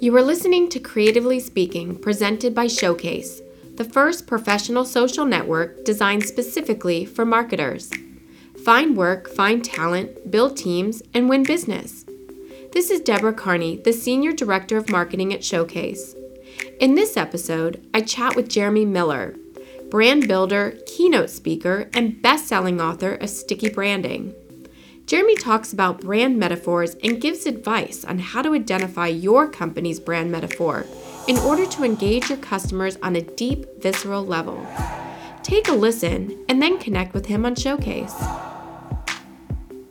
You 0.00 0.16
are 0.16 0.22
listening 0.22 0.68
to 0.68 0.78
Creatively 0.78 1.40
Speaking, 1.40 1.96
presented 1.96 2.54
by 2.54 2.68
Showcase, 2.68 3.42
the 3.74 3.82
first 3.82 4.28
professional 4.28 4.84
social 4.84 5.24
network 5.24 5.84
designed 5.84 6.22
specifically 6.22 7.04
for 7.04 7.26
marketers. 7.26 7.90
Find 8.64 8.96
work, 8.96 9.28
find 9.28 9.64
talent, 9.64 10.30
build 10.30 10.56
teams, 10.56 11.02
and 11.12 11.28
win 11.28 11.42
business. 11.42 12.04
This 12.72 12.92
is 12.92 13.00
Deborah 13.00 13.32
Carney, 13.32 13.78
the 13.78 13.92
Senior 13.92 14.30
Director 14.32 14.76
of 14.76 14.88
Marketing 14.88 15.34
at 15.34 15.42
Showcase. 15.42 16.14
In 16.78 16.94
this 16.94 17.16
episode, 17.16 17.84
I 17.92 18.02
chat 18.02 18.36
with 18.36 18.48
Jeremy 18.48 18.84
Miller, 18.84 19.34
brand 19.90 20.28
builder, 20.28 20.78
keynote 20.86 21.30
speaker, 21.30 21.90
and 21.92 22.22
best 22.22 22.46
selling 22.46 22.80
author 22.80 23.14
of 23.14 23.30
Sticky 23.30 23.70
Branding. 23.70 24.32
Jeremy 25.08 25.36
talks 25.36 25.72
about 25.72 26.02
brand 26.02 26.38
metaphors 26.38 26.94
and 27.02 27.18
gives 27.18 27.46
advice 27.46 28.04
on 28.04 28.18
how 28.18 28.42
to 28.42 28.52
identify 28.52 29.06
your 29.06 29.48
company's 29.48 29.98
brand 29.98 30.30
metaphor 30.30 30.84
in 31.26 31.38
order 31.38 31.64
to 31.64 31.82
engage 31.82 32.28
your 32.28 32.36
customers 32.36 32.98
on 33.02 33.16
a 33.16 33.22
deep, 33.22 33.64
visceral 33.80 34.26
level. 34.26 34.66
Take 35.42 35.68
a 35.68 35.72
listen 35.72 36.44
and 36.50 36.60
then 36.60 36.78
connect 36.78 37.14
with 37.14 37.24
him 37.24 37.46
on 37.46 37.54
Showcase. 37.54 38.14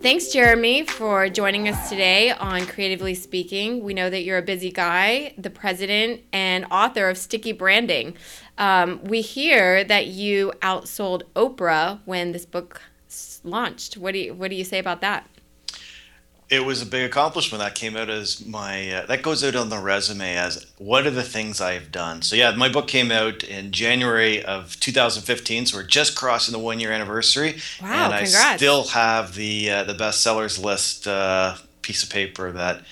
Thanks, 0.02 0.28
Jeremy, 0.32 0.86
for 0.86 1.30
joining 1.30 1.68
us 1.68 1.90
today 1.90 2.30
on 2.30 2.68
Creatively 2.68 3.16
Speaking. 3.16 3.84
We 3.84 3.96
know 3.96 4.12
that 4.12 4.22
you're 4.22 4.38
a 4.38 4.44
busy 4.44 4.72
guy, 4.72 5.34
the 5.36 5.50
president 5.50 6.22
and 6.32 6.68
author 6.70 7.10
of 7.10 7.18
Sticky 7.18 7.54
Branding. 7.54 8.16
Um, 8.60 9.04
we 9.04 9.22
hear 9.22 9.84
that 9.84 10.06
you 10.06 10.54
outsold 10.62 11.24
Oprah 11.36 12.02
when 12.06 12.34
this 12.34 12.46
book 12.46 12.84
launched. 13.44 13.98
What 13.98 14.14
do 14.14 14.20
you 14.20 14.34
What 14.34 14.50
do 14.50 14.56
you 14.56 14.64
say 14.64 14.80
about 14.80 15.02
that? 15.02 15.28
It 16.50 16.64
was 16.64 16.82
a 16.82 16.86
big 16.86 17.04
accomplishment. 17.04 17.62
That 17.62 17.76
came 17.76 17.98
out 17.98 18.10
as 18.10 18.46
my 18.46 18.90
uh, 18.92 19.06
that 19.08 19.22
goes 19.22 19.44
out 19.44 19.56
on 19.56 19.68
the 19.70 19.80
resume 19.80 20.38
as 20.38 20.66
what 20.78 21.06
are 21.06 21.12
the 21.12 21.24
things 21.24 21.60
I've 21.60 21.92
done. 21.92 22.22
So 22.22 22.38
yeah, 22.38 22.52
my 22.56 22.70
book 22.70 22.88
came 22.88 23.12
out 23.12 23.44
in 23.44 23.74
January 23.74 24.44
of 24.46 24.80
2015. 24.80 25.66
So 25.66 25.78
we're 25.78 25.84
just 25.84 26.16
crossing 26.16 26.54
the 26.54 26.60
one 26.60 26.80
year 26.80 26.94
anniversary. 26.94 27.58
Wow! 27.82 28.06
And 28.06 28.14
congrats. 28.14 28.36
I 28.36 28.56
still 28.58 28.86
have 28.86 29.36
the 29.36 29.70
uh, 29.70 29.84
the 29.84 29.94
bestsellers 29.94 30.64
list 30.64 31.06
uh, 31.06 31.58
piece 31.82 32.02
of 32.04 32.10
paper 32.10 32.54
that 32.54 32.84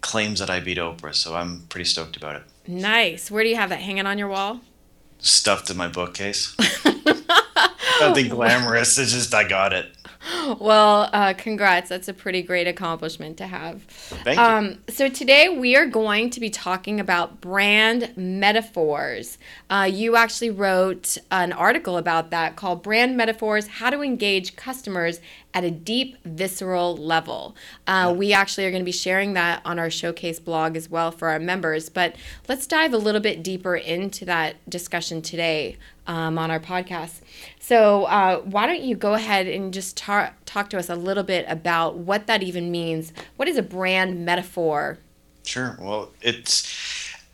claims 0.00 0.38
that 0.38 0.48
I 0.50 0.60
beat 0.60 0.78
Oprah. 0.78 1.14
So 1.14 1.34
I'm 1.34 1.66
pretty 1.68 1.86
stoked 1.86 2.16
about 2.16 2.36
it. 2.36 2.42
Nice. 2.68 3.28
Where 3.30 3.42
do 3.42 3.50
you 3.50 3.56
have 3.56 3.70
that 3.70 3.80
hanging 3.80 4.06
on 4.06 4.18
your 4.18 4.28
wall? 4.28 4.60
Stuffed 5.18 5.68
in 5.68 5.76
my 5.76 5.88
bookcase. 5.88 6.56
Nothing 8.00 8.28
glamorous. 8.28 8.98
It's 8.98 9.12
just 9.12 9.34
I 9.34 9.48
got 9.48 9.72
it. 9.72 9.86
Well, 10.60 11.08
uh, 11.12 11.32
congrats. 11.32 11.88
That's 11.88 12.08
a 12.08 12.12
pretty 12.12 12.42
great 12.42 12.66
accomplishment 12.66 13.38
to 13.38 13.46
have. 13.46 13.82
Thank 13.84 14.38
you. 14.38 14.44
Um, 14.44 14.78
so, 14.88 15.08
today 15.08 15.48
we 15.48 15.76
are 15.76 15.86
going 15.86 16.28
to 16.30 16.40
be 16.40 16.50
talking 16.50 17.00
about 17.00 17.40
brand 17.40 18.12
metaphors. 18.16 19.38
Uh, 19.70 19.88
you 19.90 20.16
actually 20.16 20.50
wrote 20.50 21.16
an 21.30 21.52
article 21.52 21.96
about 21.96 22.30
that 22.30 22.56
called 22.56 22.82
Brand 22.82 23.16
Metaphors 23.16 23.66
How 23.66 23.90
to 23.90 24.02
Engage 24.02 24.56
Customers 24.56 25.20
at 25.52 25.64
a 25.64 25.70
Deep, 25.70 26.16
Visceral 26.24 26.96
Level. 26.96 27.56
Uh, 27.86 28.14
we 28.16 28.32
actually 28.32 28.66
are 28.66 28.70
going 28.70 28.82
to 28.82 28.86
be 28.86 28.92
sharing 28.92 29.34
that 29.34 29.60
on 29.64 29.78
our 29.78 29.90
showcase 29.90 30.38
blog 30.38 30.76
as 30.76 30.88
well 30.88 31.10
for 31.10 31.28
our 31.28 31.38
members. 31.38 31.88
But 31.88 32.16
let's 32.48 32.66
dive 32.66 32.92
a 32.92 32.98
little 32.98 33.20
bit 33.20 33.42
deeper 33.42 33.76
into 33.76 34.24
that 34.26 34.56
discussion 34.68 35.22
today 35.22 35.76
um, 36.06 36.38
on 36.38 36.50
our 36.50 36.60
podcast. 36.60 37.20
So, 37.58 38.04
uh, 38.04 38.40
why 38.40 38.66
don't 38.66 38.82
you 38.82 38.96
go 38.96 39.14
ahead 39.14 39.46
and 39.46 39.72
just 39.72 39.96
tar- 39.96 40.34
talk 40.44 40.70
to 40.70 40.78
us 40.78 40.88
a 40.88 40.96
little 40.96 41.24
bit 41.24 41.44
about 41.48 41.96
what 41.96 42.26
that 42.26 42.42
even 42.42 42.70
means? 42.70 43.12
What 43.36 43.48
is 43.48 43.56
a 43.56 43.62
brand 43.62 44.24
metaphor? 44.24 44.98
Sure. 45.44 45.76
Well, 45.80 46.10
it's 46.20 46.62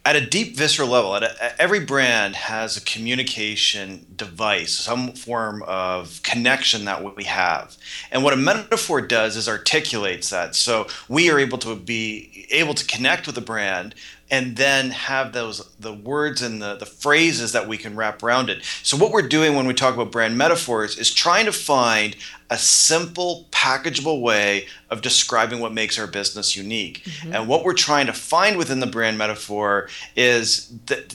at 0.06 0.14
a 0.14 0.24
deep 0.24 0.56
visceral 0.56 0.88
level. 0.88 1.16
A, 1.16 1.60
every 1.60 1.80
brand 1.80 2.36
has 2.36 2.76
a 2.76 2.80
communication 2.80 4.06
device, 4.14 4.72
some 4.72 5.12
form 5.12 5.64
of 5.66 6.22
connection 6.22 6.84
that 6.84 7.16
we 7.16 7.24
have, 7.24 7.76
and 8.12 8.22
what 8.22 8.32
a 8.32 8.36
metaphor 8.36 9.00
does 9.00 9.36
is 9.36 9.48
articulates 9.48 10.30
that. 10.30 10.54
So 10.54 10.86
we 11.08 11.28
are 11.28 11.40
able 11.40 11.58
to 11.58 11.74
be 11.74 12.46
able 12.50 12.74
to 12.74 12.86
connect 12.86 13.26
with 13.26 13.36
a 13.36 13.40
brand 13.40 13.96
and 14.30 14.56
then 14.56 14.90
have 14.90 15.32
those 15.32 15.68
the 15.78 15.92
words 15.92 16.40
and 16.42 16.62
the, 16.62 16.76
the 16.76 16.86
phrases 16.86 17.52
that 17.52 17.66
we 17.66 17.76
can 17.76 17.96
wrap 17.96 18.22
around 18.22 18.48
it. 18.48 18.62
So 18.82 18.96
what 18.96 19.12
we're 19.12 19.28
doing 19.28 19.56
when 19.56 19.66
we 19.66 19.74
talk 19.74 19.94
about 19.94 20.12
brand 20.12 20.38
metaphors 20.38 20.98
is 20.98 21.12
trying 21.12 21.46
to 21.46 21.52
find 21.52 22.16
a 22.48 22.56
simple, 22.58 23.46
packageable 23.50 24.20
way 24.20 24.66
of 24.90 25.02
describing 25.02 25.58
what 25.58 25.72
makes 25.72 25.98
our 25.98 26.06
business 26.06 26.56
unique. 26.56 27.02
Mm-hmm. 27.04 27.34
And 27.34 27.48
what 27.48 27.64
we're 27.64 27.74
trying 27.74 28.06
to 28.06 28.12
find 28.12 28.56
within 28.56 28.80
the 28.80 28.86
brand 28.86 29.18
metaphor 29.18 29.88
is 30.14 30.68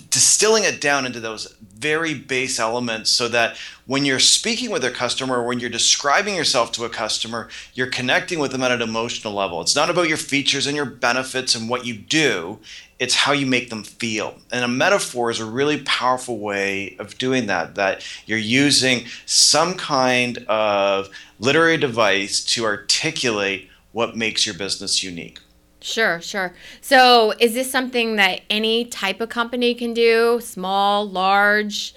distilling 0.09 0.65
it 0.65 0.81
down 0.81 1.05
into 1.05 1.19
those 1.21 1.55
very 1.61 2.13
base 2.13 2.59
elements 2.59 3.09
so 3.09 3.27
that 3.29 3.55
when 3.87 4.05
you're 4.05 4.19
speaking 4.19 4.69
with 4.69 4.83
a 4.83 4.91
customer 4.91 5.37
or 5.37 5.43
when 5.43 5.59
you're 5.59 5.69
describing 5.69 6.35
yourself 6.35 6.71
to 6.73 6.85
a 6.85 6.89
customer, 6.89 7.49
you're 7.73 7.87
connecting 7.87 8.39
with 8.39 8.51
them 8.51 8.63
at 8.63 8.71
an 8.71 8.81
emotional 8.81 9.33
level. 9.33 9.61
It's 9.61 9.75
not 9.75 9.89
about 9.89 10.07
your 10.07 10.17
features 10.17 10.67
and 10.67 10.75
your 10.75 10.85
benefits 10.85 11.55
and 11.55 11.69
what 11.69 11.85
you 11.85 11.95
do, 11.95 12.59
it's 13.01 13.15
how 13.15 13.31
you 13.31 13.47
make 13.47 13.71
them 13.71 13.83
feel. 13.83 14.35
And 14.51 14.63
a 14.63 14.67
metaphor 14.67 15.31
is 15.31 15.39
a 15.39 15.45
really 15.45 15.81
powerful 15.81 16.37
way 16.37 16.95
of 16.99 17.17
doing 17.17 17.47
that, 17.47 17.73
that 17.73 18.05
you're 18.27 18.37
using 18.37 19.05
some 19.25 19.73
kind 19.73 20.37
of 20.47 21.09
literary 21.39 21.77
device 21.77 22.45
to 22.45 22.63
articulate 22.63 23.67
what 23.91 24.15
makes 24.15 24.45
your 24.45 24.53
business 24.53 25.01
unique. 25.01 25.39
Sure, 25.81 26.21
sure. 26.21 26.53
So, 26.81 27.33
is 27.39 27.55
this 27.55 27.71
something 27.71 28.17
that 28.17 28.41
any 28.51 28.85
type 28.85 29.19
of 29.19 29.29
company 29.29 29.73
can 29.73 29.95
do? 29.95 30.39
Small, 30.39 31.09
large, 31.09 31.95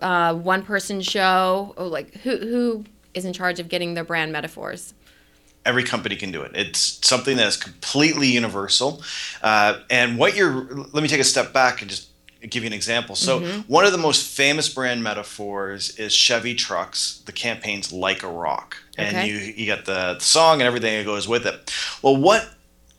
uh, 0.00 0.34
one 0.34 0.62
person 0.62 1.02
show? 1.02 1.74
Or 1.76 1.84
like 1.84 2.14
who 2.14 2.38
who 2.38 2.84
is 3.12 3.26
in 3.26 3.34
charge 3.34 3.60
of 3.60 3.68
getting 3.68 3.92
their 3.92 4.04
brand 4.04 4.32
metaphors? 4.32 4.94
Every 5.68 5.84
company 5.84 6.16
can 6.16 6.32
do 6.32 6.42
it. 6.42 6.52
It's 6.54 7.06
something 7.06 7.36
that 7.36 7.46
is 7.46 7.56
completely 7.56 8.28
universal. 8.28 9.02
Uh, 9.42 9.80
and 9.90 10.18
what 10.18 10.34
you're, 10.34 10.66
let 10.94 11.02
me 11.02 11.08
take 11.08 11.20
a 11.20 11.24
step 11.24 11.52
back 11.52 11.82
and 11.82 11.90
just 11.90 12.08
give 12.40 12.62
you 12.62 12.68
an 12.68 12.72
example. 12.72 13.14
So, 13.16 13.40
mm-hmm. 13.40 13.60
one 13.72 13.84
of 13.84 13.92
the 13.92 13.98
most 13.98 14.26
famous 14.26 14.68
brand 14.68 15.02
metaphors 15.02 15.98
is 15.98 16.12
Chevy 16.14 16.54
trucks. 16.54 17.22
The 17.26 17.32
campaign's 17.32 17.92
like 17.92 18.22
a 18.22 18.28
rock, 18.28 18.76
and 18.96 19.28
you 19.28 19.34
you 19.36 19.66
got 19.66 19.84
the, 19.84 20.14
the 20.14 20.24
song 20.24 20.60
and 20.60 20.66
everything 20.66 20.96
that 20.98 21.04
goes 21.04 21.28
with 21.28 21.46
it. 21.46 21.72
Well, 22.02 22.16
what 22.16 22.48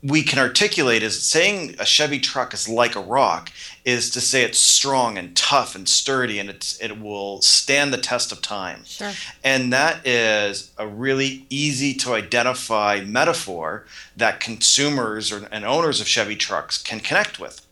we 0.02 0.22
can 0.22 0.38
articulate 0.38 1.02
is 1.02 1.22
saying 1.22 1.76
a 1.78 1.84
Chevy 1.84 2.18
truck 2.18 2.54
is 2.54 2.68
like 2.68 2.96
a 2.96 3.00
rock 3.00 3.52
is 3.84 4.10
to 4.10 4.20
say 4.20 4.42
it's 4.42 4.58
strong 4.58 5.18
and 5.18 5.36
tough 5.36 5.74
and 5.74 5.88
sturdy 5.88 6.38
and 6.38 6.48
it's 6.48 6.80
it 6.80 6.98
will 7.00 7.42
stand 7.42 7.92
the 7.92 7.98
test 7.98 8.32
of 8.32 8.40
time. 8.40 8.82
Sure. 8.84 9.12
And 9.44 9.72
that 9.72 10.06
is 10.06 10.70
a 10.78 10.86
really 10.86 11.44
easy 11.50 11.92
to 11.94 12.14
identify 12.14 13.02
metaphor 13.04 13.86
that 14.16 14.40
consumers 14.40 15.30
or, 15.30 15.46
and 15.52 15.64
owners 15.66 16.00
of 16.00 16.08
Chevy 16.08 16.36
trucks 16.36 16.78
can 16.78 17.00
connect 17.00 17.38
with. 17.38 17.66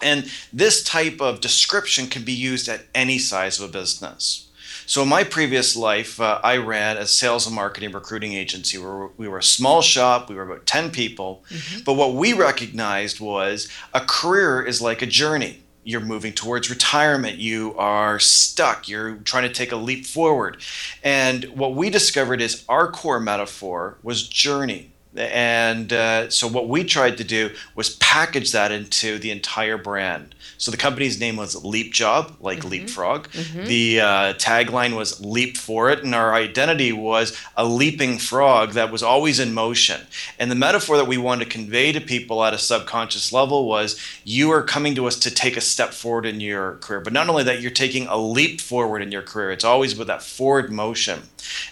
And 0.00 0.28
this 0.52 0.82
type 0.82 1.20
of 1.20 1.40
description 1.40 2.08
can 2.08 2.24
be 2.24 2.32
used 2.32 2.68
at 2.68 2.86
any 2.92 3.18
size 3.18 3.60
of 3.60 3.68
a 3.68 3.72
business. 3.72 4.48
So 4.92 5.02
in 5.02 5.08
my 5.08 5.24
previous 5.24 5.74
life, 5.74 6.20
uh, 6.20 6.38
I 6.44 6.58
ran 6.58 6.98
a 6.98 7.06
sales 7.06 7.46
and 7.46 7.56
marketing 7.56 7.92
recruiting 7.92 8.34
agency. 8.34 8.76
We 8.76 8.84
were, 8.84 9.06
we 9.16 9.26
were 9.26 9.38
a 9.38 9.42
small 9.42 9.80
shop. 9.80 10.28
We 10.28 10.34
were 10.34 10.42
about 10.42 10.66
10 10.66 10.90
people. 10.90 11.44
Mm-hmm. 11.48 11.84
But 11.84 11.94
what 11.94 12.12
we 12.12 12.34
recognized 12.34 13.18
was 13.18 13.70
a 13.94 14.00
career 14.00 14.60
is 14.60 14.82
like 14.82 15.00
a 15.00 15.06
journey. 15.06 15.62
You're 15.82 16.02
moving 16.02 16.34
towards 16.34 16.68
retirement. 16.68 17.38
You 17.38 17.74
are 17.78 18.18
stuck. 18.18 18.86
You're 18.86 19.14
trying 19.14 19.48
to 19.48 19.54
take 19.54 19.72
a 19.72 19.76
leap 19.76 20.04
forward. 20.04 20.58
And 21.02 21.44
what 21.44 21.74
we 21.74 21.88
discovered 21.88 22.42
is 22.42 22.62
our 22.68 22.90
core 22.90 23.18
metaphor 23.18 23.96
was 24.02 24.28
journey 24.28 24.91
and 25.16 25.92
uh, 25.92 26.30
so 26.30 26.46
what 26.48 26.68
we 26.68 26.84
tried 26.84 27.18
to 27.18 27.24
do 27.24 27.50
was 27.74 27.96
package 27.96 28.52
that 28.52 28.72
into 28.72 29.18
the 29.18 29.30
entire 29.30 29.76
brand. 29.76 30.34
So 30.58 30.70
the 30.70 30.76
company's 30.76 31.18
name 31.18 31.36
was 31.36 31.64
Leap 31.64 31.92
Job, 31.92 32.36
like 32.40 32.60
mm-hmm. 32.60 32.68
leapfrog. 32.68 33.28
Mm-hmm. 33.30 33.64
The 33.64 34.00
uh, 34.00 34.34
tagline 34.34 34.96
was 34.96 35.20
Leap 35.20 35.56
for 35.56 35.90
it, 35.90 36.04
and 36.04 36.14
our 36.14 36.34
identity 36.34 36.92
was 36.92 37.36
a 37.56 37.64
leaping 37.64 38.18
frog 38.18 38.72
that 38.72 38.92
was 38.92 39.02
always 39.02 39.40
in 39.40 39.54
motion. 39.54 40.00
And 40.38 40.50
the 40.50 40.54
metaphor 40.54 40.96
that 40.96 41.08
we 41.08 41.18
wanted 41.18 41.44
to 41.44 41.50
convey 41.50 41.90
to 41.90 42.00
people 42.00 42.44
at 42.44 42.54
a 42.54 42.58
subconscious 42.58 43.32
level 43.32 43.66
was 43.66 44.00
you 44.24 44.52
are 44.52 44.62
coming 44.62 44.94
to 44.94 45.06
us 45.06 45.18
to 45.20 45.30
take 45.32 45.56
a 45.56 45.60
step 45.60 45.92
forward 45.92 46.26
in 46.26 46.40
your 46.40 46.76
career. 46.76 47.00
But 47.00 47.12
not 47.12 47.28
only 47.28 47.42
that, 47.42 47.60
you're 47.60 47.70
taking 47.72 48.06
a 48.06 48.16
leap 48.16 48.60
forward 48.60 49.02
in 49.02 49.10
your 49.10 49.22
career. 49.22 49.50
It's 49.50 49.64
always 49.64 49.98
with 49.98 50.06
that 50.06 50.22
forward 50.22 50.70
motion. 50.70 51.22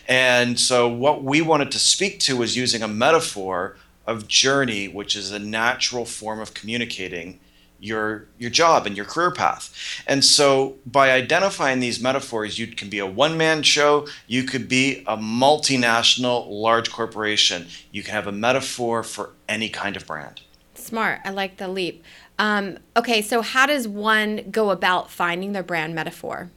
And 0.08 0.58
so 0.58 0.88
what 0.88 1.22
we 1.22 1.40
wanted 1.40 1.70
to 1.70 1.78
speak 1.78 2.18
to 2.20 2.36
was 2.36 2.56
using 2.56 2.82
a 2.82 2.88
metaphor 2.88 3.29
metaphor 3.30 3.76
of 4.06 4.26
journey, 4.26 4.88
which 4.88 5.14
is 5.14 5.30
a 5.30 5.38
natural 5.38 6.04
form 6.04 6.40
of 6.40 6.54
communicating 6.54 7.38
your 7.82 8.26
your 8.38 8.50
job 8.50 8.86
and 8.86 8.96
your 8.96 9.06
career 9.06 9.30
path. 9.30 9.72
And 10.06 10.22
so 10.24 10.76
by 10.84 11.12
identifying 11.12 11.80
these 11.80 12.00
metaphors, 12.00 12.58
you 12.58 12.66
can 12.66 12.90
be 12.90 12.98
a 12.98 13.06
one-man 13.06 13.62
show, 13.62 14.06
you 14.26 14.44
could 14.44 14.68
be 14.68 15.02
a 15.06 15.16
multinational 15.16 16.46
large 16.50 16.90
corporation. 16.90 17.68
You 17.90 18.02
can 18.02 18.12
have 18.12 18.26
a 18.26 18.32
metaphor 18.32 19.02
for 19.02 19.30
any 19.48 19.68
kind 19.70 19.96
of 19.96 20.06
brand. 20.06 20.42
Smart. 20.74 21.20
I 21.24 21.30
like 21.30 21.56
the 21.56 21.68
leap. 21.68 22.02
Um, 22.38 22.78
okay, 22.96 23.22
so 23.22 23.42
how 23.42 23.66
does 23.66 23.86
one 23.86 24.50
go 24.50 24.70
about 24.70 25.10
finding 25.10 25.52
their 25.52 25.62
brand 25.62 25.94
metaphor? 25.94 26.50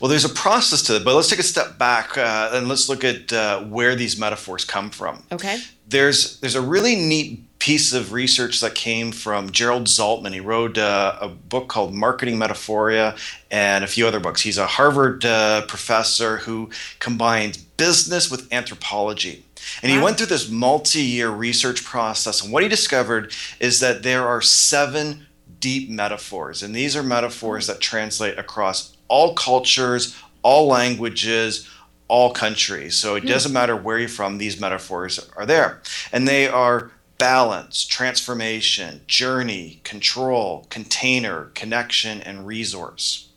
Well, 0.00 0.08
there's 0.08 0.24
a 0.24 0.30
process 0.30 0.82
to 0.82 0.96
it, 0.96 1.04
but 1.04 1.14
let's 1.14 1.28
take 1.28 1.38
a 1.38 1.44
step 1.44 1.78
back 1.78 2.16
uh, 2.18 2.50
and 2.52 2.68
let's 2.68 2.88
look 2.88 3.04
at 3.04 3.32
uh, 3.32 3.62
where 3.62 3.94
these 3.94 4.18
metaphors 4.18 4.64
come 4.64 4.90
from. 4.90 5.22
Okay. 5.32 5.58
There's 5.86 6.40
there's 6.40 6.54
a 6.54 6.60
really 6.60 6.96
neat 6.96 7.58
piece 7.58 7.94
of 7.94 8.12
research 8.12 8.60
that 8.60 8.74
came 8.74 9.10
from 9.10 9.50
Gerald 9.50 9.84
Zaltman. 9.84 10.34
He 10.34 10.40
wrote 10.40 10.76
uh, 10.76 11.16
a 11.20 11.28
book 11.28 11.68
called 11.68 11.94
Marketing 11.94 12.36
Metaphoria 12.36 13.18
and 13.50 13.82
a 13.82 13.86
few 13.86 14.06
other 14.06 14.20
books. 14.20 14.42
He's 14.42 14.58
a 14.58 14.66
Harvard 14.66 15.24
uh, 15.24 15.64
professor 15.66 16.38
who 16.38 16.68
combines 16.98 17.56
business 17.56 18.30
with 18.30 18.52
anthropology. 18.52 19.44
And 19.82 19.90
he 19.90 19.98
went 19.98 20.18
through 20.18 20.26
this 20.26 20.50
multi 20.50 21.00
year 21.00 21.30
research 21.30 21.84
process. 21.84 22.42
And 22.42 22.52
what 22.52 22.62
he 22.62 22.68
discovered 22.68 23.32
is 23.60 23.80
that 23.80 24.02
there 24.02 24.26
are 24.26 24.42
seven 24.42 25.26
deep 25.58 25.88
metaphors. 25.88 26.62
And 26.62 26.74
these 26.74 26.94
are 26.94 27.02
metaphors 27.02 27.66
that 27.68 27.80
translate 27.80 28.38
across 28.38 28.93
all 29.14 29.32
cultures, 29.32 30.16
all 30.42 30.66
languages, 30.66 31.70
all 32.08 32.32
countries. 32.32 32.96
So 32.96 33.14
it 33.14 33.22
hmm. 33.22 33.28
doesn't 33.28 33.52
matter 33.52 33.76
where 33.76 34.00
you're 34.00 34.08
from, 34.08 34.38
these 34.38 34.60
metaphors 34.60 35.20
are 35.36 35.46
there. 35.46 35.80
And 36.10 36.26
they 36.26 36.48
are 36.48 36.90
balance, 37.16 37.86
transformation, 37.86 39.02
journey, 39.06 39.80
control, 39.84 40.66
container, 40.68 41.52
connection, 41.54 42.22
and 42.22 42.44
resource. 42.44 43.28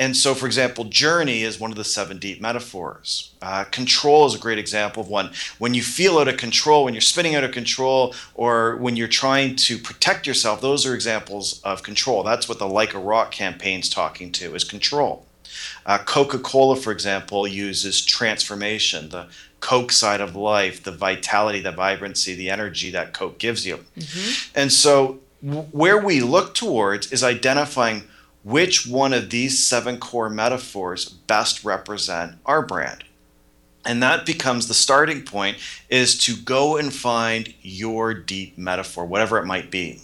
And 0.00 0.16
so, 0.16 0.34
for 0.34 0.46
example, 0.46 0.84
journey 0.84 1.42
is 1.42 1.60
one 1.60 1.70
of 1.70 1.76
the 1.76 1.84
seven 1.84 2.18
deep 2.18 2.40
metaphors. 2.40 3.32
Uh, 3.42 3.64
control 3.64 4.24
is 4.24 4.34
a 4.34 4.38
great 4.38 4.58
example 4.58 5.02
of 5.02 5.08
one. 5.10 5.30
When 5.58 5.74
you 5.74 5.82
feel 5.82 6.18
out 6.18 6.26
of 6.26 6.38
control, 6.38 6.86
when 6.86 6.94
you're 6.94 7.02
spinning 7.02 7.34
out 7.34 7.44
of 7.44 7.52
control, 7.52 8.14
or 8.34 8.76
when 8.76 8.96
you're 8.96 9.08
trying 9.08 9.56
to 9.56 9.76
protect 9.76 10.26
yourself, 10.26 10.62
those 10.62 10.86
are 10.86 10.94
examples 10.94 11.60
of 11.64 11.82
control. 11.82 12.22
That's 12.22 12.48
what 12.48 12.58
the 12.58 12.66
Like 12.66 12.94
a 12.94 12.98
Rock 12.98 13.30
campaign's 13.30 13.90
talking 13.90 14.32
to, 14.32 14.54
is 14.54 14.64
control. 14.64 15.26
Uh, 15.84 15.98
Coca-Cola, 15.98 16.76
for 16.76 16.92
example, 16.92 17.46
uses 17.46 18.02
transformation, 18.02 19.10
the 19.10 19.26
Coke 19.60 19.92
side 19.92 20.22
of 20.22 20.34
life, 20.34 20.82
the 20.82 20.92
vitality, 20.92 21.60
the 21.60 21.72
vibrancy, 21.72 22.34
the 22.34 22.48
energy 22.48 22.90
that 22.90 23.12
Coke 23.12 23.38
gives 23.38 23.66
you. 23.66 23.84
Mm-hmm. 23.98 24.58
And 24.58 24.72
so, 24.72 25.20
w- 25.44 25.68
where 25.72 25.98
we 26.02 26.22
look 26.22 26.54
towards 26.54 27.12
is 27.12 27.22
identifying 27.22 28.04
which 28.42 28.86
one 28.86 29.12
of 29.12 29.30
these 29.30 29.64
seven 29.64 29.98
core 29.98 30.30
metaphors 30.30 31.08
best 31.08 31.64
represent 31.64 32.36
our 32.46 32.62
brand? 32.62 33.04
And 33.84 34.02
that 34.02 34.26
becomes 34.26 34.68
the 34.68 34.74
starting 34.74 35.22
point 35.22 35.58
is 35.88 36.18
to 36.18 36.36
go 36.36 36.76
and 36.76 36.92
find 36.92 37.54
your 37.62 38.12
deep 38.12 38.58
metaphor 38.58 39.06
whatever 39.06 39.38
it 39.38 39.46
might 39.46 39.70
be. 39.70 40.00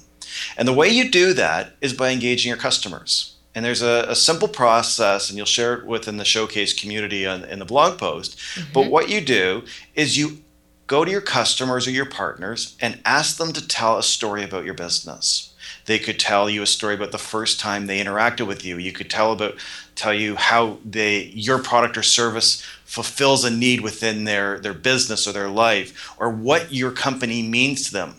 And 0.56 0.66
the 0.66 0.72
way 0.72 0.88
you 0.88 1.10
do 1.10 1.32
that 1.34 1.76
is 1.80 1.92
by 1.92 2.10
engaging 2.10 2.48
your 2.48 2.58
customers. 2.58 3.34
And 3.54 3.64
there's 3.64 3.82
a, 3.82 4.04
a 4.08 4.14
simple 4.14 4.48
process 4.48 5.28
and 5.30 5.36
you'll 5.36 5.46
share 5.46 5.74
it 5.74 5.86
within 5.86 6.18
the 6.18 6.24
showcase 6.24 6.78
community 6.78 7.26
on, 7.26 7.44
in 7.44 7.58
the 7.58 7.64
blog 7.64 7.98
post. 7.98 8.38
Mm-hmm. 8.38 8.72
but 8.72 8.90
what 8.90 9.08
you 9.08 9.20
do 9.20 9.64
is 9.94 10.18
you 10.18 10.42
go 10.86 11.04
to 11.04 11.10
your 11.10 11.20
customers 11.20 11.86
or 11.86 11.90
your 11.90 12.06
partners 12.06 12.76
and 12.80 13.00
ask 13.04 13.38
them 13.38 13.52
to 13.52 13.66
tell 13.66 13.98
a 13.98 14.02
story 14.02 14.44
about 14.44 14.64
your 14.64 14.74
business 14.74 15.54
they 15.86 15.98
could 15.98 16.18
tell 16.18 16.50
you 16.50 16.62
a 16.62 16.66
story 16.66 16.94
about 16.94 17.12
the 17.12 17.18
first 17.18 17.58
time 17.58 17.86
they 17.86 18.02
interacted 18.02 18.46
with 18.46 18.64
you. 18.64 18.76
You 18.76 18.92
could 18.92 19.08
tell 19.08 19.32
about 19.32 19.56
tell 19.94 20.12
you 20.12 20.36
how 20.36 20.78
they 20.84 21.22
your 21.26 21.58
product 21.58 21.96
or 21.96 22.02
service 22.02 22.62
fulfills 22.84 23.44
a 23.44 23.50
need 23.50 23.80
within 23.80 24.24
their 24.24 24.58
their 24.58 24.74
business 24.74 25.26
or 25.26 25.32
their 25.32 25.48
life 25.48 26.12
or 26.18 26.28
what 26.28 26.72
your 26.72 26.90
company 26.90 27.42
means 27.42 27.86
to 27.86 27.92
them. 27.92 28.16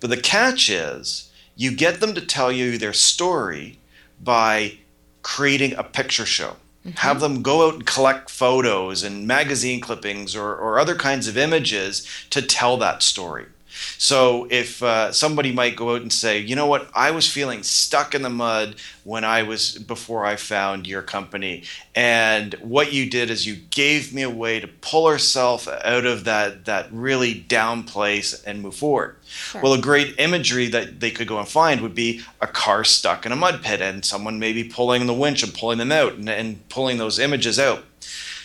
But 0.00 0.10
the 0.10 0.16
catch 0.16 0.68
is 0.68 1.30
you 1.54 1.74
get 1.74 2.00
them 2.00 2.14
to 2.14 2.20
tell 2.20 2.50
you 2.50 2.76
their 2.76 2.92
story 2.92 3.78
by 4.22 4.78
creating 5.22 5.74
a 5.74 5.82
picture 5.82 6.26
show. 6.26 6.56
Mm-hmm. 6.86 6.98
Have 6.98 7.20
them 7.20 7.42
go 7.42 7.66
out 7.66 7.74
and 7.74 7.86
collect 7.86 8.30
photos 8.30 9.02
and 9.02 9.26
magazine 9.26 9.80
clippings 9.80 10.36
or, 10.36 10.54
or 10.54 10.78
other 10.78 10.94
kinds 10.94 11.26
of 11.26 11.36
images 11.36 12.06
to 12.30 12.40
tell 12.42 12.76
that 12.76 13.02
story. 13.02 13.46
So 13.98 14.46
if 14.50 14.82
uh, 14.82 15.12
somebody 15.12 15.52
might 15.52 15.76
go 15.76 15.94
out 15.94 16.02
and 16.02 16.12
say, 16.12 16.38
you 16.38 16.56
know 16.56 16.66
what, 16.66 16.90
I 16.94 17.10
was 17.10 17.30
feeling 17.30 17.62
stuck 17.62 18.14
in 18.14 18.22
the 18.22 18.30
mud 18.30 18.76
when 19.04 19.24
I 19.24 19.42
was 19.42 19.78
before 19.78 20.24
I 20.24 20.36
found 20.36 20.86
your 20.86 21.02
company, 21.02 21.64
and 21.94 22.54
what 22.54 22.92
you 22.92 23.08
did 23.08 23.30
is 23.30 23.46
you 23.46 23.56
gave 23.70 24.12
me 24.12 24.22
a 24.22 24.30
way 24.30 24.60
to 24.60 24.66
pull 24.66 25.08
herself 25.08 25.68
out 25.68 26.06
of 26.06 26.24
that 26.24 26.64
that 26.64 26.88
really 26.92 27.34
down 27.34 27.84
place 27.84 28.42
and 28.42 28.62
move 28.62 28.76
forward. 28.76 29.16
Sure. 29.26 29.62
Well, 29.62 29.74
a 29.74 29.80
great 29.80 30.14
imagery 30.18 30.68
that 30.68 31.00
they 31.00 31.10
could 31.10 31.28
go 31.28 31.38
and 31.38 31.48
find 31.48 31.80
would 31.80 31.94
be 31.94 32.22
a 32.40 32.46
car 32.46 32.84
stuck 32.84 33.26
in 33.26 33.32
a 33.32 33.36
mud 33.36 33.62
pit 33.62 33.80
and 33.80 34.04
someone 34.04 34.38
maybe 34.38 34.64
pulling 34.64 35.06
the 35.06 35.14
winch 35.14 35.42
and 35.42 35.54
pulling 35.54 35.78
them 35.78 35.92
out 35.92 36.14
and, 36.14 36.28
and 36.28 36.68
pulling 36.68 36.98
those 36.98 37.18
images 37.18 37.58
out. 37.58 37.84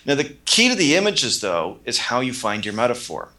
Now, 0.05 0.15
the 0.15 0.35
key 0.45 0.69
to 0.69 0.75
the 0.75 0.95
images, 0.95 1.41
though, 1.41 1.77
is 1.85 1.99
how 1.99 2.21
you 2.21 2.33
find 2.33 2.65
your 2.65 2.73
metaphor. 2.73 3.29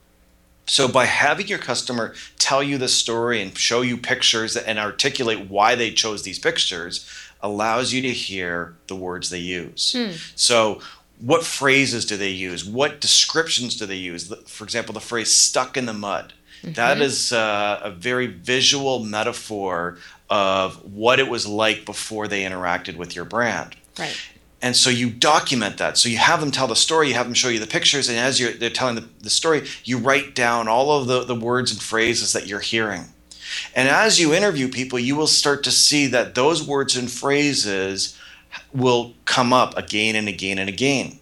So 0.72 0.88
by 0.88 1.04
having 1.04 1.48
your 1.48 1.58
customer 1.58 2.14
tell 2.38 2.62
you 2.62 2.78
the 2.78 2.88
story 2.88 3.42
and 3.42 3.56
show 3.58 3.82
you 3.82 3.98
pictures 3.98 4.56
and 4.56 4.78
articulate 4.78 5.50
why 5.50 5.74
they 5.74 5.90
chose 5.90 6.22
these 6.22 6.38
pictures 6.38 7.06
allows 7.42 7.92
you 7.92 8.00
to 8.00 8.10
hear 8.10 8.74
the 8.86 8.96
words 8.96 9.28
they 9.28 9.38
use. 9.38 9.92
Hmm. 9.92 10.12
So 10.34 10.80
what 11.20 11.44
phrases 11.44 12.06
do 12.06 12.16
they 12.16 12.30
use? 12.30 12.64
What 12.64 13.02
descriptions 13.02 13.76
do 13.76 13.84
they 13.84 13.96
use? 13.96 14.32
For 14.46 14.64
example, 14.64 14.94
the 14.94 15.00
phrase 15.00 15.30
stuck 15.30 15.76
in 15.76 15.84
the 15.84 15.92
mud. 15.92 16.32
Mm-hmm. 16.62 16.72
That 16.72 17.02
is 17.02 17.34
uh, 17.34 17.80
a 17.82 17.90
very 17.90 18.28
visual 18.28 19.04
metaphor 19.04 19.98
of 20.30 20.76
what 20.90 21.20
it 21.20 21.28
was 21.28 21.46
like 21.46 21.84
before 21.84 22.28
they 22.28 22.44
interacted 22.44 22.96
with 22.96 23.14
your 23.14 23.26
brand. 23.26 23.76
Right. 23.98 24.16
And 24.62 24.76
so 24.76 24.90
you 24.90 25.10
document 25.10 25.78
that. 25.78 25.98
So 25.98 26.08
you 26.08 26.18
have 26.18 26.40
them 26.40 26.52
tell 26.52 26.68
the 26.68 26.76
story, 26.76 27.08
you 27.08 27.14
have 27.14 27.26
them 27.26 27.34
show 27.34 27.48
you 27.48 27.58
the 27.58 27.66
pictures, 27.66 28.08
and 28.08 28.16
as 28.16 28.38
they're 28.38 28.70
telling 28.70 28.94
the, 28.94 29.08
the 29.20 29.28
story, 29.28 29.66
you 29.82 29.98
write 29.98 30.36
down 30.36 30.68
all 30.68 30.92
of 30.92 31.08
the, 31.08 31.24
the 31.24 31.34
words 31.34 31.72
and 31.72 31.82
phrases 31.82 32.32
that 32.32 32.46
you're 32.46 32.60
hearing. 32.60 33.06
And 33.74 33.88
as 33.88 34.20
you 34.20 34.32
interview 34.32 34.68
people, 34.68 35.00
you 35.00 35.16
will 35.16 35.26
start 35.26 35.64
to 35.64 35.72
see 35.72 36.06
that 36.06 36.36
those 36.36 36.66
words 36.66 36.96
and 36.96 37.10
phrases 37.10 38.16
will 38.72 39.14
come 39.24 39.52
up 39.52 39.76
again 39.76 40.14
and 40.14 40.28
again 40.28 40.58
and 40.58 40.68
again. 40.68 41.18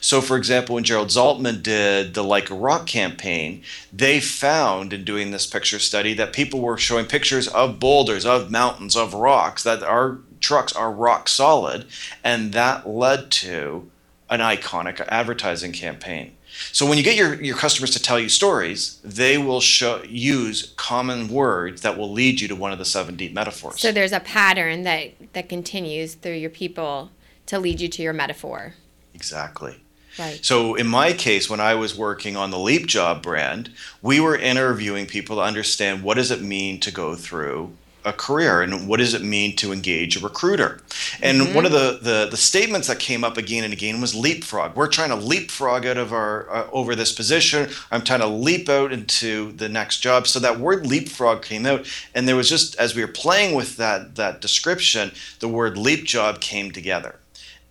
So, 0.00 0.20
for 0.20 0.36
example, 0.36 0.76
when 0.76 0.84
Gerald 0.84 1.08
Zaltman 1.08 1.62
did 1.62 2.14
the 2.14 2.22
Like 2.22 2.50
a 2.50 2.54
Rock 2.54 2.86
campaign, 2.86 3.62
they 3.92 4.20
found 4.20 4.92
in 4.92 5.04
doing 5.04 5.32
this 5.32 5.46
picture 5.46 5.80
study 5.80 6.14
that 6.14 6.32
people 6.32 6.60
were 6.60 6.78
showing 6.78 7.06
pictures 7.06 7.48
of 7.48 7.80
boulders, 7.80 8.24
of 8.24 8.50
mountains, 8.50 8.94
of 8.94 9.14
rocks 9.14 9.64
that 9.64 9.82
are 9.82 10.18
trucks 10.40 10.72
are 10.72 10.90
rock 10.90 11.28
solid, 11.28 11.86
and 12.22 12.52
that 12.52 12.88
led 12.88 13.30
to 13.30 13.90
an 14.28 14.40
iconic 14.40 15.04
advertising 15.08 15.72
campaign. 15.72 16.32
So 16.72 16.86
when 16.86 16.96
you 16.96 17.04
get 17.04 17.16
your, 17.16 17.34
your 17.42 17.56
customers 17.56 17.90
to 17.90 18.02
tell 18.02 18.18
you 18.18 18.28
stories, 18.28 18.98
they 19.04 19.36
will 19.36 19.60
show, 19.60 20.02
use 20.04 20.72
common 20.76 21.28
words 21.28 21.82
that 21.82 21.98
will 21.98 22.10
lead 22.10 22.40
you 22.40 22.48
to 22.48 22.56
one 22.56 22.72
of 22.72 22.78
the 22.78 22.84
seven 22.84 23.16
deep 23.16 23.34
metaphors. 23.34 23.80
So 23.80 23.92
there's 23.92 24.12
a 24.12 24.20
pattern 24.20 24.82
that, 24.84 25.12
that 25.34 25.48
continues 25.48 26.14
through 26.14 26.34
your 26.34 26.50
people 26.50 27.10
to 27.46 27.58
lead 27.58 27.80
you 27.80 27.88
to 27.88 28.02
your 28.02 28.12
metaphor. 28.12 28.74
Exactly. 29.14 29.76
Right. 30.18 30.42
So 30.42 30.74
in 30.74 30.86
my 30.86 31.12
case, 31.12 31.50
when 31.50 31.60
I 31.60 31.74
was 31.74 31.96
working 31.96 32.36
on 32.36 32.50
the 32.50 32.58
Leap 32.58 32.86
Job 32.86 33.22
brand, 33.22 33.70
we 34.00 34.18
were 34.18 34.36
interviewing 34.36 35.06
people 35.06 35.36
to 35.36 35.42
understand 35.42 36.02
what 36.02 36.14
does 36.14 36.30
it 36.30 36.40
mean 36.40 36.80
to 36.80 36.90
go 36.90 37.14
through 37.14 37.72
a 38.06 38.12
career 38.12 38.62
and 38.62 38.88
what 38.88 38.98
does 38.98 39.12
it 39.14 39.22
mean 39.22 39.56
to 39.56 39.72
engage 39.72 40.16
a 40.16 40.20
recruiter? 40.20 40.80
And 41.20 41.40
mm-hmm. 41.40 41.54
one 41.54 41.66
of 41.66 41.72
the, 41.72 41.98
the, 42.00 42.28
the 42.30 42.36
statements 42.36 42.86
that 42.86 43.00
came 43.00 43.24
up 43.24 43.36
again 43.36 43.64
and 43.64 43.72
again 43.72 44.00
was 44.00 44.14
leapfrog. 44.14 44.76
We're 44.76 44.86
trying 44.86 45.10
to 45.10 45.16
leapfrog 45.16 45.84
out 45.84 45.98
of 45.98 46.12
our 46.12 46.48
uh, 46.48 46.68
over 46.70 46.94
this 46.94 47.12
position. 47.12 47.68
I'm 47.90 48.02
trying 48.02 48.20
to 48.20 48.26
leap 48.26 48.68
out 48.68 48.92
into 48.92 49.52
the 49.52 49.68
next 49.68 49.98
job. 49.98 50.28
So 50.28 50.38
that 50.38 50.60
word 50.60 50.86
leapfrog 50.86 51.42
came 51.42 51.66
out 51.66 51.86
and 52.14 52.28
there 52.28 52.36
was 52.36 52.48
just 52.48 52.76
as 52.76 52.94
we 52.94 53.02
were 53.02 53.12
playing 53.12 53.54
with 53.54 53.76
that 53.76 54.14
that 54.14 54.40
description 54.40 55.10
the 55.40 55.48
word 55.48 55.76
leap 55.76 56.04
job 56.04 56.40
came 56.40 56.70
together. 56.70 57.16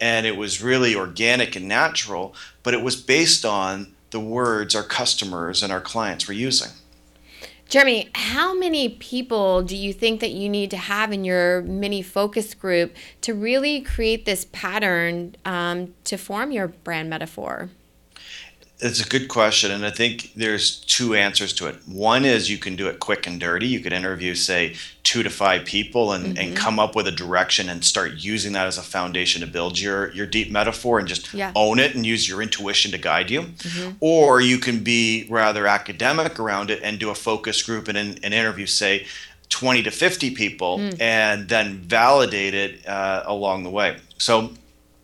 And 0.01 0.25
it 0.25 0.35
was 0.35 0.61
really 0.61 0.93
organic 0.93 1.55
and 1.55 1.67
natural 1.67 2.35
but 2.61 2.73
it 2.73 2.81
was 2.81 2.95
based 2.95 3.45
on 3.45 3.93
the 4.11 4.19
words 4.19 4.75
our 4.75 4.83
customers 4.83 5.63
and 5.63 5.71
our 5.71 5.81
clients 5.81 6.27
were 6.27 6.33
using 6.33 6.71
Jeremy, 7.67 8.09
how 8.13 8.53
many 8.53 8.89
people 8.89 9.63
do 9.63 9.75
you 9.75 9.91
think 9.91 10.21
that 10.21 10.31
you 10.31 10.47
need 10.49 10.69
to 10.71 10.77
have 10.77 11.11
in 11.11 11.25
your 11.25 11.61
mini 11.63 12.01
focus 12.03 12.53
group 12.53 12.95
to 13.21 13.33
really 13.33 13.81
create 13.81 14.25
this 14.25 14.45
pattern 14.51 15.35
um, 15.45 15.93
to 16.03 16.17
form 16.17 16.51
your 16.51 16.67
brand 16.67 17.09
metaphor? 17.09 17.69
It's 18.79 18.99
a 18.99 19.07
good 19.07 19.29
question, 19.29 19.71
and 19.71 19.85
I 19.85 19.89
think 19.89 20.33
there's 20.35 20.81
two 20.81 21.15
answers 21.15 21.53
to 21.53 21.67
it. 21.67 21.75
One 21.87 22.25
is 22.25 22.49
you 22.49 22.57
can 22.57 22.75
do 22.75 22.87
it 22.87 22.99
quick 22.99 23.25
and 23.25 23.39
dirty. 23.39 23.67
You 23.67 23.79
could 23.79 23.93
interview, 23.93 24.35
say, 24.35 24.75
two 25.03 25.23
to 25.23 25.29
five 25.29 25.63
people 25.63 26.11
and, 26.11 26.25
mm-hmm. 26.25 26.37
and 26.37 26.57
come 26.57 26.77
up 26.77 26.93
with 26.93 27.07
a 27.07 27.11
direction 27.11 27.69
and 27.69 27.85
start 27.85 28.15
using 28.15 28.51
that 28.51 28.67
as 28.67 28.77
a 28.77 28.81
foundation 28.81 29.39
to 29.41 29.47
build 29.47 29.79
your, 29.79 30.11
your 30.11 30.25
deep 30.25 30.51
metaphor 30.51 30.99
and 30.99 31.07
just 31.07 31.33
yeah. 31.33 31.53
own 31.55 31.79
it 31.79 31.95
and 31.95 32.05
use 32.05 32.27
your 32.27 32.41
intuition 32.41 32.91
to 32.91 32.97
guide 32.97 33.31
you. 33.31 33.43
Mm-hmm. 33.43 33.91
Or 34.01 34.41
you 34.41 34.57
can 34.57 34.83
be 34.83 35.25
rather 35.29 35.67
academic 35.67 36.37
around 36.37 36.69
it 36.69 36.81
and 36.83 36.99
do 36.99 37.09
a 37.09 37.15
focus 37.15 37.63
group 37.63 37.87
and 37.87 37.97
an 37.97 38.33
interview, 38.33 38.65
say, 38.65 39.05
20 39.49 39.83
to 39.83 39.91
50 39.91 40.31
people 40.31 40.81
and 40.99 41.47
then 41.47 41.77
validate 41.77 42.53
it 42.53 42.85
uh, 42.87 43.23
along 43.25 43.63
the 43.63 43.69
way. 43.69 43.97
So 44.17 44.51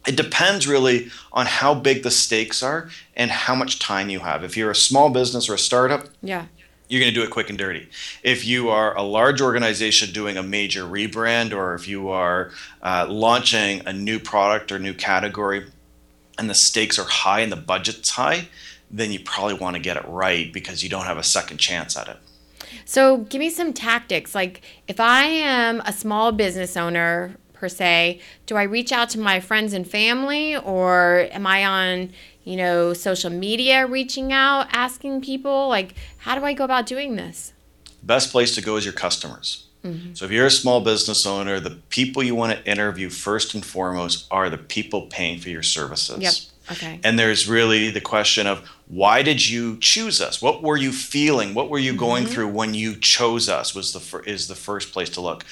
it 0.08 0.15
depends 0.15 0.67
really 0.67 1.10
on 1.31 1.46
how 1.46 1.74
big 1.74 2.03
the 2.03 2.12
stakes 2.12 2.63
are 2.63 2.89
and 3.15 3.29
how 3.31 3.55
much 3.55 3.79
time 3.79 4.10
you 4.10 4.20
have. 4.20 4.43
If 4.43 4.58
you're 4.58 4.72
a 4.72 4.75
small 4.75 5.10
business 5.10 5.48
or 5.50 5.53
a 5.53 5.60
startup, 5.60 6.08
Yeah. 6.24 6.46
you're 6.89 7.00
going 7.01 7.13
to 7.13 7.20
do 7.20 7.24
it 7.24 7.29
quick 7.29 7.50
and 7.50 7.58
dirty. 7.58 7.88
If 8.24 8.43
you 8.46 8.70
are 8.70 8.98
a 8.98 9.03
large 9.03 9.41
organization 9.41 10.12
doing 10.12 10.38
a 10.38 10.43
major 10.43 10.84
rebrand, 10.84 11.53
or 11.53 11.75
if 11.75 11.88
you 11.88 12.10
are 12.10 12.51
uh, 12.81 13.05
launching 13.10 13.81
a 13.86 13.93
new 13.93 14.20
product 14.20 14.72
or 14.72 14.79
new 14.79 14.93
category, 14.93 15.67
and 16.38 16.50
the 16.50 16.55
stakes 16.55 16.98
are 16.98 17.05
high 17.05 17.41
and 17.41 17.51
the 17.51 17.55
budget's 17.55 18.10
high, 18.10 18.48
then 18.89 19.12
you 19.12 19.20
probably 19.20 19.53
want 19.53 19.75
to 19.75 19.81
get 19.81 19.96
it 19.98 20.03
right 20.08 20.51
because 20.51 20.84
you 20.84 20.89
don't 20.89 21.05
have 21.05 21.17
a 21.17 21.24
second 21.24 21.58
chance 21.60 21.96
at 21.96 22.08
it. 22.08 22.17
So 22.86 23.17
give 23.20 23.39
me 23.39 23.50
some 23.50 23.74
tactics. 23.74 24.34
Like 24.34 24.62
if 24.88 25.00
I 25.00 25.24
am 25.25 25.81
a 25.86 25.93
small 25.93 26.31
business 26.31 26.75
owner 26.75 27.36
per 27.62 27.70
se, 27.70 28.20
do 28.48 28.58
I 28.58 28.63
reach 28.63 28.91
out 28.91 29.12
to 29.12 29.20
my 29.20 29.39
friends 29.39 29.72
and 29.72 29.88
family 29.88 30.58
or 30.58 31.27
am 31.32 31.46
I 31.46 31.63
on, 31.63 32.12
you 32.44 32.58
know, 32.58 32.94
social 32.94 33.30
media 33.30 33.86
reaching 33.86 34.34
out, 34.34 34.68
asking 34.72 35.22
people? 35.22 35.70
Like 35.70 35.94
how 36.18 36.38
do 36.38 36.44
I 36.44 36.53
go 36.53 36.65
about 36.65 36.88
doing 36.88 37.15
this? 37.15 37.53
Best 38.01 38.32
place 38.32 38.56
to 38.56 38.62
go 38.62 38.77
is 38.77 38.84
your 38.84 38.96
customers. 38.96 39.68
Mm-hmm. 39.86 40.15
So 40.15 40.25
if 40.25 40.32
you're 40.32 40.48
a 40.48 40.51
small 40.51 40.82
business 40.82 41.25
owner, 41.25 41.60
the 41.60 41.77
people 41.89 42.24
you 42.24 42.34
want 42.34 42.51
to 42.51 42.72
interview 42.72 43.10
first 43.10 43.53
and 43.53 43.63
foremost 43.63 44.25
are 44.32 44.50
the 44.50 44.58
people 44.58 45.03
paying 45.03 45.39
for 45.39 45.50
your 45.50 45.63
services. 45.63 46.20
Yep. 46.20 46.34
Okay. 46.77 47.00
And 47.03 47.18
there's 47.20 47.48
really 47.48 47.91
the 47.91 48.01
question 48.01 48.48
of 48.48 48.68
why 48.88 49.22
did 49.24 49.48
you 49.48 49.77
choose 49.77 50.20
us? 50.20 50.41
What 50.41 50.63
were 50.63 50.77
you 50.77 50.91
feeling? 50.91 51.53
What 51.53 51.70
were 51.70 51.80
you 51.80 51.96
going 51.96 52.24
mm-hmm. 52.24 52.34
through 52.34 52.48
when 52.50 52.74
you 52.74 52.96
chose 52.96 53.50
us? 53.50 53.75
Was 53.75 53.94
the 53.94 54.00
fir- 54.00 54.24
is 54.24 54.48
the 54.48 54.56
first 54.56 54.91
place 54.91 55.10
to 55.12 55.22
look. 55.22 55.46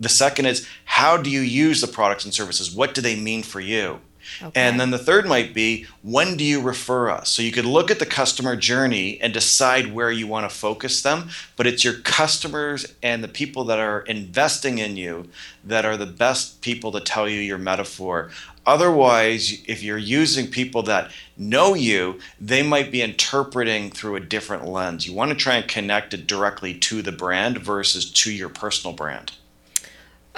The 0.00 0.08
second 0.08 0.46
is 0.46 0.66
how 0.86 1.16
do 1.16 1.30
you 1.30 1.40
use 1.40 1.80
the 1.80 1.86
products 1.86 2.24
and 2.24 2.34
services? 2.34 2.74
What 2.74 2.94
do 2.94 3.00
they 3.00 3.16
mean 3.16 3.42
for 3.42 3.60
you? 3.60 4.00
Okay. 4.42 4.60
And 4.60 4.78
then 4.78 4.90
the 4.90 4.98
third 4.98 5.26
might 5.26 5.54
be 5.54 5.86
when 6.02 6.36
do 6.36 6.44
you 6.44 6.60
refer 6.60 7.10
us? 7.10 7.28
So 7.30 7.42
you 7.42 7.52
could 7.52 7.64
look 7.64 7.90
at 7.90 7.98
the 7.98 8.06
customer 8.06 8.56
journey 8.56 9.20
and 9.20 9.32
decide 9.32 9.92
where 9.92 10.10
you 10.10 10.26
want 10.26 10.48
to 10.48 10.54
focus 10.54 11.02
them, 11.02 11.30
but 11.56 11.66
it's 11.66 11.84
your 11.84 11.94
customers 11.94 12.94
and 13.02 13.24
the 13.24 13.28
people 13.28 13.64
that 13.64 13.78
are 13.78 14.00
investing 14.02 14.78
in 14.78 14.96
you 14.96 15.28
that 15.64 15.84
are 15.84 15.96
the 15.96 16.06
best 16.06 16.60
people 16.60 16.92
to 16.92 17.00
tell 17.00 17.28
you 17.28 17.40
your 17.40 17.58
metaphor. 17.58 18.30
Otherwise, 18.66 19.62
if 19.66 19.82
you're 19.82 19.98
using 19.98 20.46
people 20.46 20.82
that 20.84 21.10
know 21.36 21.74
you, 21.74 22.18
they 22.40 22.62
might 22.62 22.92
be 22.92 23.02
interpreting 23.02 23.90
through 23.90 24.16
a 24.16 24.20
different 24.20 24.66
lens. 24.66 25.06
You 25.06 25.14
want 25.14 25.30
to 25.30 25.36
try 25.36 25.56
and 25.56 25.68
connect 25.68 26.14
it 26.14 26.26
directly 26.26 26.74
to 26.74 27.02
the 27.02 27.12
brand 27.12 27.58
versus 27.58 28.10
to 28.12 28.32
your 28.32 28.50
personal 28.50 28.94
brand. 28.94 29.32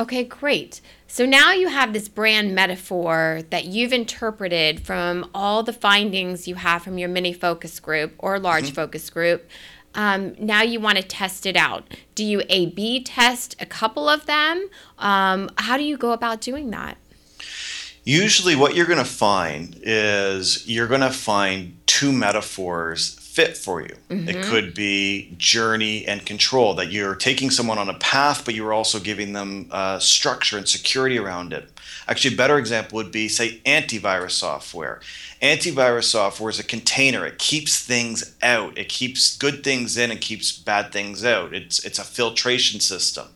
Okay, 0.00 0.24
great. 0.24 0.80
So 1.06 1.26
now 1.26 1.52
you 1.52 1.68
have 1.68 1.92
this 1.92 2.08
brand 2.08 2.54
metaphor 2.54 3.42
that 3.50 3.66
you've 3.66 3.92
interpreted 3.92 4.80
from 4.80 5.28
all 5.34 5.62
the 5.62 5.72
findings 5.72 6.48
you 6.48 6.54
have 6.54 6.82
from 6.82 6.96
your 6.96 7.10
mini 7.10 7.34
focus 7.34 7.78
group 7.78 8.14
or 8.18 8.38
large 8.38 8.72
focus 8.72 9.10
group. 9.10 9.48
Um, 9.94 10.34
now 10.38 10.62
you 10.62 10.80
want 10.80 10.96
to 10.96 11.04
test 11.04 11.44
it 11.44 11.56
out. 11.56 11.84
Do 12.14 12.24
you 12.24 12.42
A 12.48 12.66
B 12.66 13.02
test 13.02 13.54
a 13.60 13.66
couple 13.66 14.08
of 14.08 14.24
them? 14.24 14.70
Um, 14.98 15.50
how 15.58 15.76
do 15.76 15.84
you 15.84 15.98
go 15.98 16.12
about 16.12 16.40
doing 16.40 16.70
that? 16.70 16.96
Usually, 18.04 18.56
what 18.56 18.74
you're 18.74 18.86
going 18.86 18.98
to 18.98 19.04
find 19.04 19.78
is 19.82 20.66
you're 20.66 20.88
going 20.88 21.02
to 21.02 21.10
find 21.10 21.76
two 21.86 22.10
metaphors 22.10 23.16
fit 23.32 23.56
for 23.56 23.80
you. 23.80 23.96
It 24.28 24.44
could 24.44 24.74
be 24.74 25.34
journey 25.38 26.06
and 26.06 26.26
control, 26.26 26.74
that 26.74 26.92
you're 26.92 27.14
taking 27.14 27.50
someone 27.50 27.78
on 27.78 27.88
a 27.88 27.94
path, 27.94 28.44
but 28.44 28.54
you're 28.54 28.74
also 28.74 29.00
giving 29.00 29.32
them 29.32 29.68
uh, 29.70 29.98
structure 29.98 30.58
and 30.58 30.68
security 30.68 31.18
around 31.18 31.54
it. 31.54 31.70
Actually, 32.06 32.34
a 32.34 32.36
better 32.36 32.58
example 32.58 32.96
would 32.96 33.10
be, 33.10 33.28
say, 33.28 33.62
antivirus 33.64 34.32
software. 34.32 35.00
Antivirus 35.40 36.04
software 36.04 36.50
is 36.50 36.58
a 36.58 36.64
container. 36.64 37.24
It 37.24 37.38
keeps 37.38 37.82
things 37.82 38.36
out. 38.42 38.76
It 38.76 38.90
keeps 38.90 39.34
good 39.38 39.64
things 39.64 39.96
in 39.96 40.10
and 40.10 40.20
keeps 40.20 40.52
bad 40.52 40.92
things 40.92 41.24
out. 41.24 41.54
It's 41.54 41.82
it's 41.86 41.98
a 41.98 42.04
filtration 42.04 42.80
system. 42.80 43.28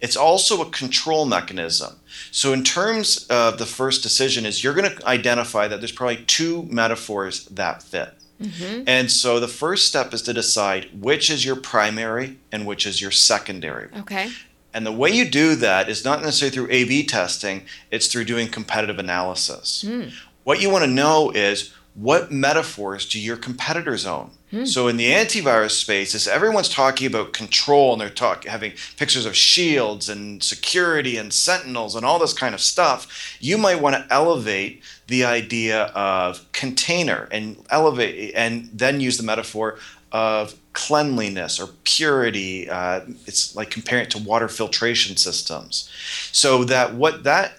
It's 0.00 0.16
also 0.16 0.62
a 0.62 0.70
control 0.70 1.24
mechanism. 1.26 1.96
So, 2.30 2.52
in 2.52 2.62
terms 2.62 3.26
of 3.28 3.58
the 3.58 3.66
first 3.66 4.04
decision, 4.04 4.46
is 4.46 4.62
you're 4.62 4.74
going 4.74 4.90
to 4.96 5.06
identify 5.06 5.66
that 5.66 5.80
there's 5.80 5.92
probably 5.92 6.24
two 6.26 6.62
metaphors 6.70 7.46
that 7.46 7.82
fit. 7.82 8.14
Mm-hmm. 8.42 8.84
And 8.86 9.10
so, 9.10 9.40
the 9.40 9.48
first 9.48 9.86
step 9.86 10.12
is 10.12 10.22
to 10.22 10.32
decide 10.32 10.88
which 11.00 11.30
is 11.30 11.44
your 11.44 11.56
primary 11.56 12.38
and 12.50 12.66
which 12.66 12.86
is 12.86 13.00
your 13.00 13.10
secondary. 13.10 13.88
Okay. 13.98 14.30
And 14.74 14.86
the 14.86 14.92
way 14.92 15.10
you 15.10 15.28
do 15.28 15.54
that 15.56 15.88
is 15.88 16.04
not 16.04 16.22
necessarily 16.22 16.54
through 16.54 16.68
A 16.70 16.84
B 16.84 17.04
testing, 17.04 17.62
it's 17.90 18.06
through 18.06 18.24
doing 18.24 18.48
competitive 18.48 18.98
analysis. 18.98 19.84
Hmm. 19.86 20.08
What 20.44 20.60
you 20.60 20.70
want 20.70 20.84
to 20.84 20.90
know 20.90 21.30
is 21.30 21.72
what 21.94 22.32
metaphors 22.32 23.06
do 23.08 23.20
your 23.20 23.36
competitors 23.36 24.06
own? 24.06 24.30
So 24.66 24.88
in 24.88 24.98
the 24.98 25.10
antivirus 25.12 25.70
space, 25.70 26.14
is 26.14 26.28
everyone's 26.28 26.68
talking 26.68 27.06
about 27.06 27.32
control 27.32 27.92
and 27.92 28.00
they're 28.00 28.10
talking 28.10 28.50
having 28.50 28.72
pictures 28.98 29.24
of 29.24 29.34
shields 29.34 30.10
and 30.10 30.42
security 30.42 31.16
and 31.16 31.32
sentinels 31.32 31.96
and 31.96 32.04
all 32.04 32.18
this 32.18 32.34
kind 32.34 32.54
of 32.54 32.60
stuff. 32.60 33.36
You 33.40 33.56
might 33.56 33.80
want 33.80 33.96
to 33.96 34.06
elevate 34.10 34.82
the 35.06 35.24
idea 35.24 35.84
of 35.94 36.44
container 36.52 37.28
and 37.32 37.56
elevate 37.70 38.34
and 38.34 38.68
then 38.74 39.00
use 39.00 39.16
the 39.16 39.22
metaphor 39.22 39.78
of 40.12 40.54
cleanliness 40.74 41.58
or 41.58 41.68
purity. 41.84 42.68
Uh, 42.68 43.00
it's 43.26 43.56
like 43.56 43.70
comparing 43.70 44.04
it 44.04 44.10
to 44.10 44.18
water 44.18 44.48
filtration 44.48 45.16
systems. 45.16 45.90
So 46.30 46.64
that 46.64 46.94
what 46.94 47.24
that 47.24 47.58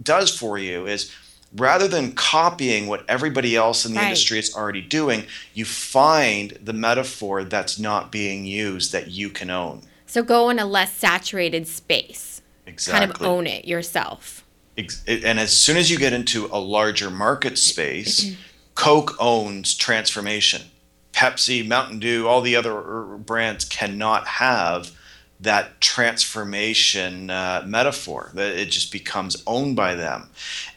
does 0.00 0.36
for 0.36 0.58
you 0.58 0.86
is 0.86 1.12
rather 1.56 1.86
than 1.86 2.12
copying 2.12 2.86
what 2.86 3.04
everybody 3.08 3.54
else 3.56 3.84
in 3.84 3.92
the 3.92 3.98
Right. 3.98 4.06
industry 4.06 4.38
is 4.38 4.54
already 4.54 4.80
doing, 4.80 5.24
you 5.52 5.64
find 5.64 6.58
the 6.62 6.72
metaphor 6.72 7.44
that's 7.44 7.78
not 7.78 8.10
being 8.10 8.44
used 8.44 8.92
that 8.92 9.10
you 9.10 9.30
can 9.30 9.50
own. 9.50 9.82
So 10.06 10.22
go 10.22 10.50
in 10.50 10.58
a 10.58 10.66
less 10.66 10.94
saturated 10.94 11.66
space. 11.68 12.42
Exactly. 12.66 13.06
Kind 13.06 13.10
of 13.12 13.22
own 13.22 13.46
it 13.46 13.66
yourself. 13.66 14.44
And 14.76 15.38
as 15.38 15.56
soon 15.56 15.76
as 15.76 15.90
you 15.90 15.98
get 15.98 16.12
into 16.12 16.48
a 16.50 16.58
larger 16.58 17.10
market 17.10 17.58
space, 17.58 18.34
Coke 18.74 19.14
owns 19.20 19.74
transformation. 19.74 20.62
Pepsi, 21.12 21.66
Mountain 21.66 22.00
Dew, 22.00 22.26
all 22.26 22.40
the 22.40 22.56
other 22.56 22.72
er, 22.72 23.16
brands 23.18 23.64
cannot 23.64 24.26
have 24.26 24.90
that 25.44 25.80
transformation 25.80 27.30
uh, 27.30 27.62
metaphor. 27.66 28.30
That 28.34 28.56
it 28.58 28.70
just 28.70 28.92
becomes 28.92 29.42
owned 29.46 29.76
by 29.76 29.94
them, 29.94 30.28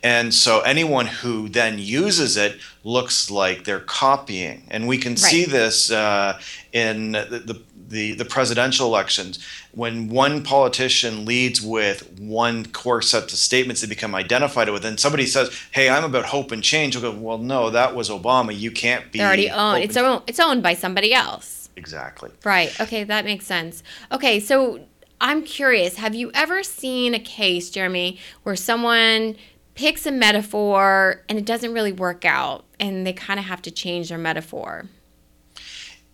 and 0.04 0.34
so 0.34 0.62
anyone 0.62 1.08
who 1.08 1.50
then 1.50 1.80
uses 1.80 2.38
it 2.38 2.60
looks 2.84 3.30
like 3.30 3.64
they're 3.64 3.80
copying. 3.80 4.64
And 4.70 4.88
we 4.88 4.98
can 4.98 5.18
see 5.18 5.44
this 5.46 5.92
uh, 5.92 6.40
in 6.72 7.12
the, 7.14 7.42
the 7.46 7.62
the 7.90 8.14
the 8.14 8.26
presidential 8.26 8.88
elections 8.88 9.40
when 9.72 10.10
one 10.10 10.44
politician 10.44 11.26
leads 11.26 11.62
with 11.62 12.20
one 12.20 12.66
core 12.66 13.02
set 13.02 13.24
of 13.24 13.32
statements 13.32 13.82
they 13.82 13.88
become 13.88 14.14
identified 14.14 14.70
with 14.70 14.84
and 14.84 15.00
somebody 15.00 15.26
says 15.26 15.50
hey 15.72 15.90
i'm 15.90 16.04
about 16.04 16.26
hope 16.26 16.52
and 16.52 16.64
change 16.64 16.98
we'll 16.98 17.14
go 17.14 17.18
well 17.18 17.38
no 17.38 17.70
that 17.70 17.96
was 17.96 18.10
obama 18.10 18.58
you 18.58 18.72
can't 18.72 19.12
be 19.12 19.20
They're 19.20 19.28
already 19.28 19.50
owned. 19.50 19.84
It's 19.84 19.96
and-" 19.96 20.06
owned. 20.06 20.24
It's 20.28 20.40
owned 20.40 20.64
by 20.64 20.74
somebody 20.74 21.14
else. 21.14 21.57
Exactly 21.78 22.32
Right. 22.44 22.80
Okay, 22.82 23.04
that 23.06 23.24
makes 23.26 23.46
sense. 23.46 23.84
Okay, 24.12 24.40
so 24.40 24.82
I'm 25.20 25.44
curious. 25.44 25.98
Have 25.98 26.14
you 26.16 26.32
ever 26.34 26.64
seen 26.64 27.14
a 27.14 27.20
case, 27.20 27.70
Jeremy, 27.70 28.20
where 28.44 28.56
someone 28.56 29.36
picks 29.74 30.06
a 30.06 30.12
metaphor 30.12 31.24
and 31.30 31.38
it 31.40 31.46
doesn't 31.46 31.74
really 31.74 31.92
work 31.92 32.26
out, 32.26 32.66
and 32.80 33.06
they 33.06 33.14
kind 33.14 33.40
of 33.40 33.46
have 33.46 33.62
to 33.64 33.72
change 33.72 34.10
their 34.10 34.18
metaphor? 34.18 34.86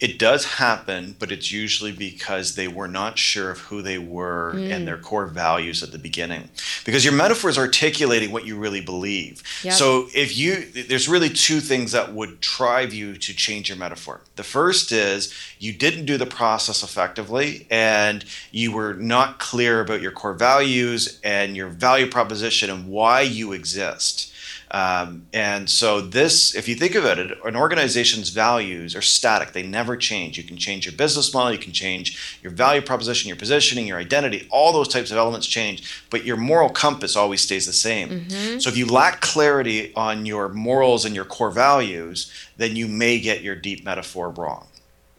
It 0.04 0.20
does 0.20 0.44
happen 0.44 1.16
but 1.18 1.32
it's 1.32 1.50
usually 1.50 1.94
because 1.94 2.56
they 2.56 2.68
were 2.68 2.90
not 2.90 3.18
sure 3.18 3.52
of 3.52 3.60
who 3.60 3.82
they 3.82 3.98
were 3.98 4.50
and 4.50 4.84
mm. 4.84 4.86
their 4.86 4.98
core 4.98 5.28
values 5.28 5.82
at 5.82 5.94
the 5.94 5.98
beginning. 5.98 6.50
Because 6.84 7.06
your 7.06 7.14
metaphor 7.14 7.50
is 7.50 7.58
articulating 7.58 8.34
what 8.34 8.46
you 8.46 8.58
really 8.58 8.82
believe. 8.82 9.42
Yep. 9.64 9.74
so 9.74 10.08
if 10.14 10.36
you 10.36 10.66
there's 10.90 11.08
really 11.08 11.30
two 11.30 11.62
things 11.62 11.94
that 11.94 12.14
would 12.14 12.42
drive 12.42 12.94
you 12.94 13.16
to 13.16 13.34
change 13.34 13.70
your 13.70 13.78
metaphor. 13.78 14.20
The 14.36 14.44
first 14.44 14.92
is 14.92 15.34
you 15.58 15.72
didn't 15.72 16.06
do 16.06 16.18
the 16.18 16.26
process 16.26 16.84
effectively 16.84 17.66
and 17.72 18.26
you 18.52 18.74
were 18.74 18.94
not 18.96 19.40
clear 19.40 19.80
about 19.80 20.02
your 20.02 20.12
core 20.12 20.34
values 20.34 21.22
and 21.24 21.56
your 21.56 21.70
value 21.70 22.10
proposition 22.10 22.70
and 22.70 22.90
why 22.90 23.22
you 23.22 23.54
exist 23.54 24.33
um, 24.74 25.28
and 25.34 25.70
so 25.70 26.02
this, 26.02 26.56
if 26.56 26.68
you 26.68 26.74
think 26.74 26.96
about 26.96 27.20
it, 27.20 27.38
an 27.46 27.56
organization's 27.56 28.30
values 28.30 28.96
are 28.96 29.04
static. 29.04 29.52
They 29.52 29.62
never 29.62 29.96
change. 29.96 30.36
You 30.36 30.44
can 30.44 30.58
change 30.58 30.86
your 30.88 30.96
business 30.96 31.32
model, 31.32 31.54
you 31.54 31.60
can 31.60 31.74
change 31.74 32.40
your 32.42 32.52
value 32.52 32.82
proposition, 32.82 33.28
your 33.28 33.38
positioning, 33.38 33.86
your 33.86 34.00
identity, 34.00 34.48
all 34.50 34.74
those 34.74 34.88
types 34.88 35.12
of 35.12 35.18
elements 35.18 35.46
change, 35.46 36.04
but 36.10 36.26
your 36.26 36.38
moral 36.38 36.70
compass 36.70 37.16
always 37.16 37.42
stays 37.42 37.68
the 37.68 37.74
same. 37.74 38.10
So 38.60 38.70
if 38.70 38.76
you 38.76 38.88
lack 38.88 39.22
clarity 39.22 39.94
on 39.96 40.26
your 40.26 40.50
morals 40.50 41.06
and 41.06 41.14
your 41.16 41.26
core 41.26 41.52
values, 41.52 42.32
then 42.58 42.76
you 42.76 42.88
may 42.88 43.20
get 43.20 43.44
your 43.44 43.56
deep 43.56 43.86
metaphor 43.86 44.30
wrong. 44.32 44.68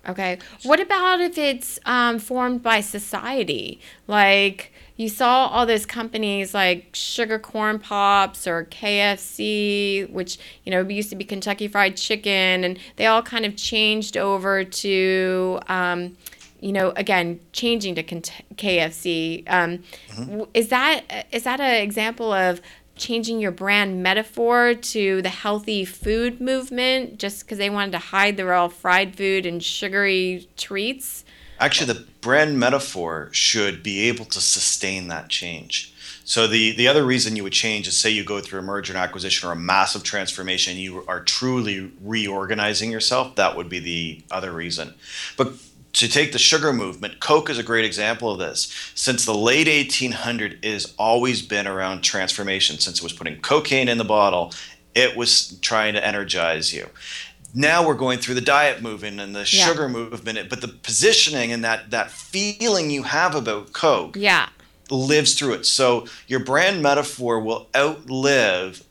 Okay. 0.08 0.38
What 0.62 0.80
about 0.80 1.20
if 1.20 1.38
it's 1.38 1.78
um, 1.86 2.18
formed 2.18 2.62
by 2.62 2.80
society? 2.80 3.80
Like 4.06 4.72
you 4.96 5.08
saw 5.08 5.46
all 5.46 5.66
those 5.66 5.86
companies 5.86 6.54
like 6.54 6.90
Sugar 6.92 7.38
Corn 7.38 7.78
Pops 7.78 8.46
or 8.46 8.64
KFC, 8.66 10.08
which 10.10 10.38
you 10.64 10.70
know 10.70 10.86
used 10.88 11.10
to 11.10 11.16
be 11.16 11.24
Kentucky 11.24 11.68
Fried 11.68 11.96
Chicken, 11.96 12.64
and 12.64 12.78
they 12.96 13.06
all 13.06 13.22
kind 13.22 13.44
of 13.44 13.56
changed 13.56 14.16
over 14.16 14.64
to. 14.64 15.60
Um, 15.68 16.16
you 16.60 16.72
know, 16.72 16.94
again, 16.96 17.40
changing 17.52 17.94
to 17.96 18.02
KFC. 18.02 19.44
Um, 19.48 19.80
mm-hmm. 20.08 20.44
Is 20.54 20.68
that 20.68 21.26
is 21.30 21.42
that 21.42 21.60
an 21.60 21.82
example 21.82 22.32
of 22.32 22.62
changing 22.96 23.40
your 23.40 23.50
brand 23.50 24.02
metaphor 24.02 24.74
to 24.74 25.22
the 25.22 25.28
healthy 25.28 25.84
food 25.84 26.40
movement 26.40 27.18
just 27.18 27.44
because 27.44 27.58
they 27.58 27.70
wanted 27.70 27.92
to 27.92 27.98
hide 27.98 28.36
the 28.36 28.44
raw 28.44 28.68
fried 28.68 29.16
food 29.16 29.46
and 29.46 29.62
sugary 29.62 30.48
treats? 30.56 31.24
Actually, 31.60 31.92
the 31.92 32.06
brand 32.20 32.58
metaphor 32.58 33.28
should 33.32 33.82
be 33.82 34.08
able 34.08 34.24
to 34.24 34.40
sustain 34.40 35.08
that 35.08 35.28
change. 35.28 35.94
So 36.24 36.46
the 36.46 36.72
the 36.72 36.88
other 36.88 37.04
reason 37.04 37.36
you 37.36 37.42
would 37.42 37.52
change 37.52 37.86
is 37.86 37.98
say 37.98 38.10
you 38.10 38.24
go 38.24 38.40
through 38.40 38.60
a 38.60 38.62
merger 38.62 38.92
and 38.94 38.98
acquisition 38.98 39.48
or 39.48 39.52
a 39.52 39.56
massive 39.56 40.02
transformation, 40.02 40.78
you 40.78 41.04
are 41.06 41.20
truly 41.20 41.92
reorganizing 42.02 42.90
yourself. 42.90 43.36
That 43.36 43.56
would 43.56 43.68
be 43.68 43.78
the 43.78 44.22
other 44.30 44.50
reason. 44.50 44.94
But 45.36 45.52
to 45.94 46.08
take 46.08 46.32
the 46.32 46.38
sugar 46.38 46.72
movement, 46.72 47.20
Coke 47.20 47.48
is 47.48 47.58
a 47.58 47.62
great 47.62 47.84
example 47.84 48.30
of 48.30 48.38
this. 48.38 48.72
Since 48.94 49.24
the 49.24 49.34
late 49.34 49.68
1800s, 49.68 50.58
it 50.62 50.64
has 50.64 50.92
always 50.98 51.40
been 51.40 51.66
around 51.66 52.02
transformation. 52.02 52.78
Since 52.78 52.98
it 52.98 53.02
was 53.02 53.12
putting 53.12 53.40
cocaine 53.40 53.88
in 53.88 53.98
the 53.98 54.04
bottle, 54.04 54.52
it 54.94 55.16
was 55.16 55.56
trying 55.60 55.94
to 55.94 56.04
energize 56.04 56.74
you. 56.74 56.90
Now 57.54 57.86
we're 57.86 57.94
going 57.94 58.18
through 58.18 58.34
the 58.34 58.40
diet 58.40 58.82
movement 58.82 59.20
and 59.20 59.34
the 59.34 59.40
yeah. 59.40 59.44
sugar 59.66 59.88
movement, 59.88 60.50
but 60.50 60.60
the 60.60 60.68
positioning 60.68 61.52
and 61.52 61.62
that 61.64 61.90
that 61.92 62.10
feeling 62.10 62.90
you 62.90 63.04
have 63.04 63.36
about 63.36 63.72
Coke, 63.72 64.16
yeah, 64.16 64.48
lives 64.90 65.34
through 65.34 65.54
it. 65.54 65.66
So 65.66 66.06
your 66.26 66.40
brand 66.40 66.82
metaphor 66.82 67.38
will 67.38 67.68
outlive 67.76 68.82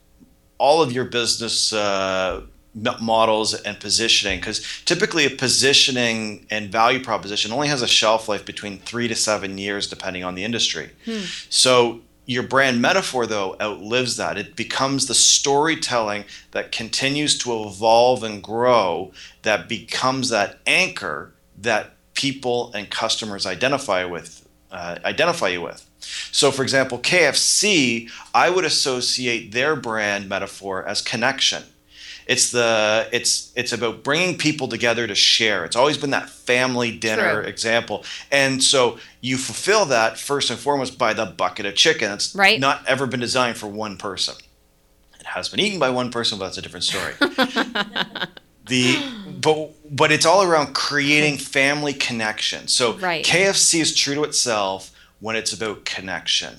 all 0.56 0.82
of 0.82 0.92
your 0.92 1.04
business. 1.04 1.74
Uh, 1.74 2.42
models 2.74 3.54
and 3.54 3.78
positioning 3.78 4.40
because 4.40 4.82
typically 4.84 5.24
a 5.24 5.30
positioning 5.30 6.44
and 6.50 6.72
value 6.72 7.02
proposition 7.02 7.52
only 7.52 7.68
has 7.68 7.82
a 7.82 7.86
shelf 7.86 8.28
life 8.28 8.44
between 8.44 8.78
three 8.78 9.06
to 9.06 9.14
seven 9.14 9.58
years 9.58 9.88
depending 9.88 10.24
on 10.24 10.34
the 10.34 10.44
industry. 10.44 10.90
Hmm. 11.04 11.20
so 11.48 12.00
your 12.26 12.42
brand 12.42 12.80
metaphor 12.80 13.26
though 13.26 13.56
outlives 13.60 14.16
that. 14.16 14.38
It 14.38 14.56
becomes 14.56 15.06
the 15.06 15.14
storytelling 15.14 16.24
that 16.52 16.72
continues 16.72 17.38
to 17.38 17.64
evolve 17.64 18.22
and 18.22 18.42
grow 18.42 19.12
that 19.42 19.68
becomes 19.68 20.30
that 20.30 20.58
anchor 20.66 21.32
that 21.58 21.94
people 22.14 22.72
and 22.74 22.90
customers 22.90 23.46
identify 23.46 24.04
with 24.04 24.48
uh, 24.72 24.98
identify 25.04 25.48
you 25.48 25.62
with. 25.62 25.88
So 26.32 26.50
for 26.50 26.62
example 26.62 26.98
kfc 26.98 28.10
i 28.34 28.50
would 28.50 28.64
associate 28.64 29.52
their 29.52 29.76
brand 29.76 30.28
metaphor 30.28 30.86
as 30.86 31.00
connection 31.00 31.62
it's 32.26 32.50
the 32.50 33.08
it's 33.12 33.52
it's 33.56 33.72
about 33.72 34.02
bringing 34.02 34.38
people 34.38 34.68
together 34.68 35.06
to 35.06 35.14
share. 35.14 35.64
It's 35.64 35.76
always 35.76 35.98
been 35.98 36.10
that 36.10 36.28
family 36.28 36.96
dinner 36.96 37.42
True. 37.42 37.48
example, 37.48 38.04
and 38.30 38.62
so 38.62 38.98
you 39.20 39.36
fulfill 39.36 39.84
that 39.86 40.18
first 40.18 40.50
and 40.50 40.58
foremost 40.58 40.98
by 40.98 41.12
the 41.12 41.26
bucket 41.26 41.66
of 41.66 41.74
chicken. 41.74 42.12
It's 42.12 42.34
right. 42.34 42.58
not 42.58 42.86
ever 42.86 43.06
been 43.06 43.20
designed 43.20 43.56
for 43.56 43.66
one 43.66 43.96
person. 43.96 44.34
It 45.20 45.26
has 45.26 45.48
been 45.48 45.60
eaten 45.60 45.78
by 45.78 45.90
one 45.90 46.10
person, 46.10 46.38
but 46.38 46.46
that's 46.46 46.58
a 46.58 46.62
different 46.62 46.84
story. 46.84 47.14
the 48.66 48.96
but 49.40 49.70
but 49.90 50.10
it's 50.10 50.26
all 50.26 50.42
around 50.42 50.74
creating 50.74 51.38
family 51.38 51.92
connection. 51.92 52.68
So 52.68 52.94
right. 52.98 53.24
KFC 53.24 53.80
is 53.80 53.94
true 53.94 54.14
to 54.14 54.24
itself 54.24 54.90
when 55.20 55.36
it's 55.36 55.52
about 55.52 55.84
connection. 55.84 56.56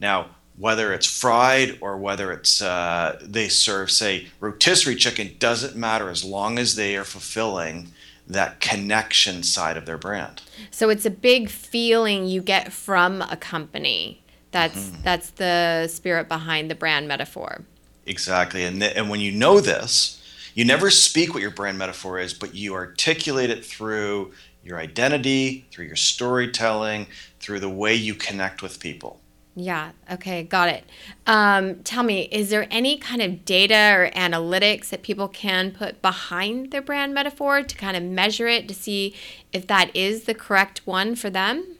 Now, 0.00 0.26
whether 0.56 0.92
it's 0.92 1.06
fried 1.06 1.78
or 1.80 1.96
whether 1.96 2.32
it's 2.32 2.62
uh, 2.62 3.18
they 3.22 3.48
serve 3.48 3.90
say 3.90 4.28
rotisserie 4.40 4.94
chicken 4.94 5.34
doesn't 5.38 5.76
matter 5.76 6.10
as 6.10 6.24
long 6.24 6.58
as 6.58 6.76
they 6.76 6.96
are 6.96 7.04
fulfilling 7.04 7.88
that 8.26 8.60
connection 8.60 9.42
side 9.42 9.76
of 9.76 9.84
their 9.84 9.98
brand. 9.98 10.42
So 10.70 10.88
it's 10.88 11.04
a 11.04 11.10
big 11.10 11.50
feeling 11.50 12.26
you 12.26 12.40
get 12.40 12.72
from 12.72 13.20
a 13.22 13.36
company. 13.36 14.22
That's 14.50 14.78
mm-hmm. 14.78 15.02
that's 15.02 15.30
the 15.30 15.88
spirit 15.88 16.28
behind 16.28 16.70
the 16.70 16.74
brand 16.74 17.08
metaphor. 17.08 17.64
Exactly 18.06 18.64
and, 18.64 18.80
th- 18.80 18.92
and 18.96 19.08
when 19.08 19.20
you 19.20 19.32
know 19.32 19.60
this 19.60 20.20
you 20.54 20.64
never 20.64 20.90
speak 20.90 21.32
what 21.32 21.40
your 21.40 21.50
brand 21.50 21.78
metaphor 21.78 22.18
is 22.18 22.34
but 22.34 22.54
you 22.54 22.74
articulate 22.74 23.48
it 23.48 23.64
through 23.64 24.32
your 24.62 24.78
identity 24.78 25.64
through 25.70 25.86
your 25.86 25.96
storytelling 25.96 27.06
through 27.40 27.60
the 27.60 27.68
way 27.68 27.94
you 27.94 28.14
connect 28.14 28.60
with 28.60 28.78
people 28.78 29.20
yeah. 29.56 29.92
Okay. 30.10 30.42
Got 30.42 30.68
it. 30.68 30.84
Um, 31.26 31.76
tell 31.84 32.02
me, 32.02 32.22
is 32.32 32.50
there 32.50 32.66
any 32.70 32.98
kind 32.98 33.22
of 33.22 33.44
data 33.44 33.94
or 33.96 34.10
analytics 34.10 34.88
that 34.88 35.02
people 35.02 35.28
can 35.28 35.70
put 35.70 36.02
behind 36.02 36.72
their 36.72 36.82
brand 36.82 37.14
metaphor 37.14 37.62
to 37.62 37.76
kind 37.76 37.96
of 37.96 38.02
measure 38.02 38.48
it 38.48 38.66
to 38.68 38.74
see 38.74 39.14
if 39.52 39.66
that 39.68 39.94
is 39.94 40.24
the 40.24 40.34
correct 40.34 40.84
one 40.86 41.14
for 41.14 41.30
them? 41.30 41.76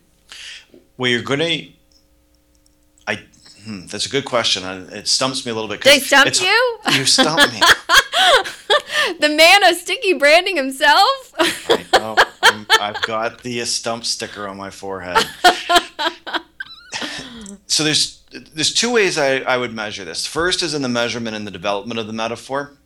Well, 0.96 1.10
you're 1.10 1.22
going 1.22 1.40
to. 1.40 1.68
I. 3.08 3.24
Hmm, 3.64 3.86
that's 3.86 4.06
a 4.06 4.10
good 4.10 4.24
question. 4.24 4.62
It 4.92 5.08
stumps 5.08 5.44
me 5.44 5.50
a 5.50 5.54
little 5.54 5.68
bit. 5.68 5.82
They 5.82 5.98
stump 5.98 6.40
you? 6.40 6.78
You 6.92 7.04
stump 7.06 7.52
me. 7.52 7.60
the 9.20 9.30
man 9.30 9.64
of 9.64 9.74
sticky 9.76 10.12
branding 10.12 10.56
himself. 10.56 11.34
I 11.38 11.84
know. 11.92 12.14
i 12.78 12.86
have 12.86 13.02
got 13.02 13.42
the 13.42 13.64
stump 13.64 14.04
sticker 14.04 14.46
on 14.46 14.56
my 14.56 14.70
forehead 14.70 15.16
so 17.66 17.84
there's 17.84 18.22
there's 18.54 18.74
two 18.74 18.92
ways 18.92 19.16
I, 19.16 19.38
I 19.38 19.56
would 19.56 19.72
measure 19.72 20.04
this. 20.04 20.26
First 20.26 20.62
is 20.62 20.74
in 20.74 20.82
the 20.82 20.88
measurement 20.88 21.36
and 21.36 21.46
the 21.46 21.52
development 21.52 22.00
of 22.00 22.06
the 22.06 22.12
metaphor. 22.12 22.76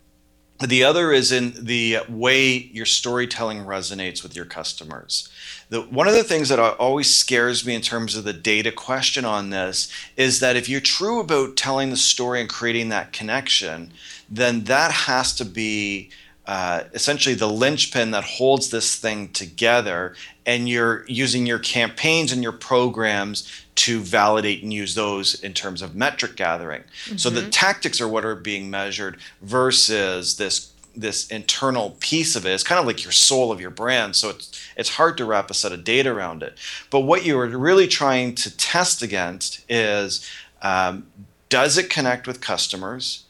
The 0.59 0.83
other 0.83 1.13
is 1.13 1.31
in 1.31 1.53
the 1.65 1.99
way 2.09 2.49
your 2.49 2.85
storytelling 2.85 3.59
resonates 3.59 4.21
with 4.21 4.35
your 4.35 4.43
customers. 4.43 5.29
The, 5.69 5.81
one 5.81 6.09
of 6.09 6.13
the 6.13 6.23
things 6.23 6.49
that 6.49 6.59
always 6.59 7.15
scares 7.15 7.65
me 7.65 7.75
in 7.75 7.81
terms 7.81 8.17
of 8.17 8.25
the 8.25 8.33
data 8.33 8.71
question 8.71 9.23
on 9.23 9.51
this 9.51 9.89
is 10.17 10.41
that 10.41 10.57
if 10.57 10.67
you're 10.67 10.81
true 10.81 11.21
about 11.21 11.55
telling 11.55 11.91
the 11.91 11.97
story 11.97 12.41
and 12.41 12.49
creating 12.49 12.89
that 12.89 13.13
connection, 13.13 13.93
then 14.29 14.65
that 14.65 14.91
has 14.91 15.33
to 15.35 15.45
be 15.45 16.11
uh, 16.49 16.83
essentially 16.95 17.35
the 17.35 17.47
linchpin 17.47 18.09
that 18.09 18.23
holds 18.23 18.71
this 18.71 18.95
thing 18.95 19.29
together. 19.33 20.15
And 20.47 20.67
you're 20.67 21.05
using 21.07 21.45
your 21.45 21.59
campaigns 21.59 22.31
and 22.31 22.41
your 22.41 22.53
programs 22.53 23.47
to 23.75 23.99
validate 23.99 24.63
and 24.63 24.73
use 24.73 24.95
those 24.95 25.35
in 25.43 25.53
terms 25.53 25.83
of 25.83 25.93
metric 25.93 26.35
gathering. 26.35 26.81
Mm-hmm. 27.05 27.17
So 27.17 27.29
the 27.29 27.41
mm-hmm. 27.41 27.51
tactics 27.51 28.01
are 28.01 28.07
what 28.07 28.25
are 28.25 28.33
being 28.33 28.67
measured 28.71 29.19
versus 29.43 30.37
this 30.37 30.73
this 30.95 31.27
internal 31.27 31.91
piece 31.99 32.35
of 32.35 32.47
it. 32.47 32.53
It's 32.53 32.63
kind 32.63 32.79
of 32.79 32.87
like 32.87 33.03
your 33.03 33.11
soul 33.11 33.51
of 33.51 33.61
your 33.61 33.69
brand. 33.69 34.15
So 34.15 34.29
it's 34.29 34.59
it's 34.75 34.89
hard 34.89 35.17
to 35.17 35.25
wrap 35.25 35.51
a 35.51 35.53
set 35.53 35.71
of 35.71 35.83
data 35.83 36.09
around 36.09 36.41
it. 36.41 36.57
But 36.89 37.01
what 37.01 37.23
you 37.23 37.37
are 37.37 37.47
really 37.47 37.87
trying 37.87 38.33
to 38.35 38.57
test 38.57 39.03
against 39.03 39.63
is 39.69 40.27
um, 40.63 41.05
does 41.47 41.77
it 41.77 41.91
connect 41.91 42.25
with 42.25 42.41
customers? 42.41 43.25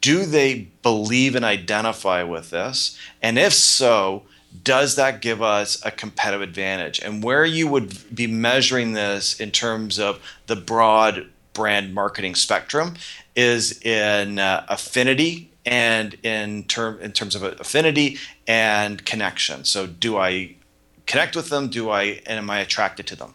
Do 0.00 0.24
they 0.24 0.68
believe 0.82 1.34
and 1.34 1.44
identify 1.44 2.22
with 2.22 2.50
this? 2.50 2.96
And 3.20 3.38
if 3.38 3.52
so, 3.52 4.22
does 4.62 4.96
that 4.96 5.22
give 5.22 5.42
us 5.42 5.84
a 5.84 5.90
competitive 5.90 6.42
advantage? 6.42 7.00
And 7.00 7.22
where 7.22 7.44
you 7.44 7.66
would 7.68 8.14
be 8.14 8.26
measuring 8.26 8.92
this 8.92 9.40
in 9.40 9.50
terms 9.50 9.98
of 9.98 10.20
the 10.46 10.56
broad 10.56 11.26
brand 11.52 11.94
marketing 11.94 12.34
spectrum 12.34 12.94
is 13.34 13.80
in 13.82 14.38
uh, 14.38 14.64
affinity 14.68 15.50
and 15.64 16.14
in 16.22 16.64
term 16.64 17.00
in 17.00 17.12
terms 17.12 17.34
of 17.34 17.42
affinity 17.42 18.18
and 18.46 19.04
connection. 19.04 19.64
So 19.64 19.86
do 19.86 20.18
I 20.18 20.56
connect 21.06 21.36
with 21.36 21.50
them? 21.50 21.68
Do 21.68 21.90
I 21.90 22.20
and 22.26 22.38
am 22.38 22.50
I 22.50 22.58
attracted 22.58 23.06
to 23.08 23.16
them? 23.16 23.34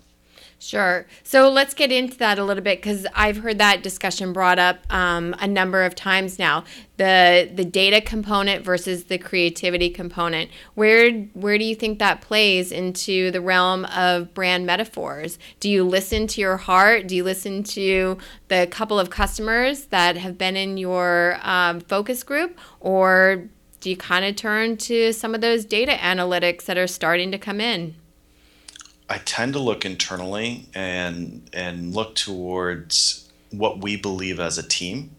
Sure. 0.60 1.06
So 1.22 1.52
let's 1.52 1.76
get 1.76 1.92
into 1.92 2.18
that 2.18 2.40
a 2.40 2.44
little 2.44 2.64
bit 2.64 2.80
because 2.80 3.06
I've 3.14 3.38
heard 3.38 3.60
that 3.60 3.84
discussion 3.84 4.34
brought 4.34 4.58
up 4.58 4.80
um, 4.92 5.36
a 5.40 5.48
number 5.48 5.84
of 5.84 5.94
times 5.94 6.40
now. 6.40 6.64
The 6.98 7.48
the 7.54 7.64
data 7.64 8.02
component 8.02 8.66
versus 8.66 9.04
the 9.04 9.20
creativity 9.20 9.92
component. 9.92 10.50
Where 10.74 11.12
where 11.12 11.60
do 11.60 11.64
you 11.64 11.76
think 11.76 12.00
that 12.00 12.22
plays 12.22 12.72
into 12.72 13.30
the 13.30 13.40
realm 13.40 13.86
of 13.86 14.34
brand 14.34 14.66
metaphors? 14.66 15.38
Do 15.60 15.70
you 15.70 15.84
listen 15.84 16.26
to 16.26 16.42
your 16.42 16.58
heart? 16.58 17.08
Do 17.08 17.16
you 17.16 17.24
listen 17.24 17.62
to 17.64 18.18
the 18.48 18.68
couple 18.72 19.00
of 19.00 19.12
customers 19.12 19.86
that 19.86 20.18
have 20.18 20.40
been 20.40 20.56
in 20.56 20.78
your 20.78 21.38
um, 21.44 21.82
focus 21.82 22.24
group, 22.24 22.58
or 22.80 23.44
do 23.80 23.92
you 23.92 23.98
kind 23.98 24.26
of 24.26 24.36
turn 24.36 24.78
to 24.78 25.14
some 25.14 25.36
of 25.36 25.42
those 25.42 25.66
data 25.66 25.92
analytics 25.92 26.66
that 26.66 26.80
are 26.80 26.88
starting 26.88 27.32
to 27.32 27.38
come 27.38 27.62
in? 27.62 27.94
I 29.10 29.20
tend 29.20 29.54
to 29.54 29.60
look 29.60 29.86
internally 29.86 30.68
and 30.74 31.50
and 31.54 31.94
look 31.94 32.16
towards 32.16 33.30
what 33.52 33.82
we 33.82 33.96
believe 33.96 34.40
as 34.40 34.58
a 34.58 34.68
team. 34.68 35.12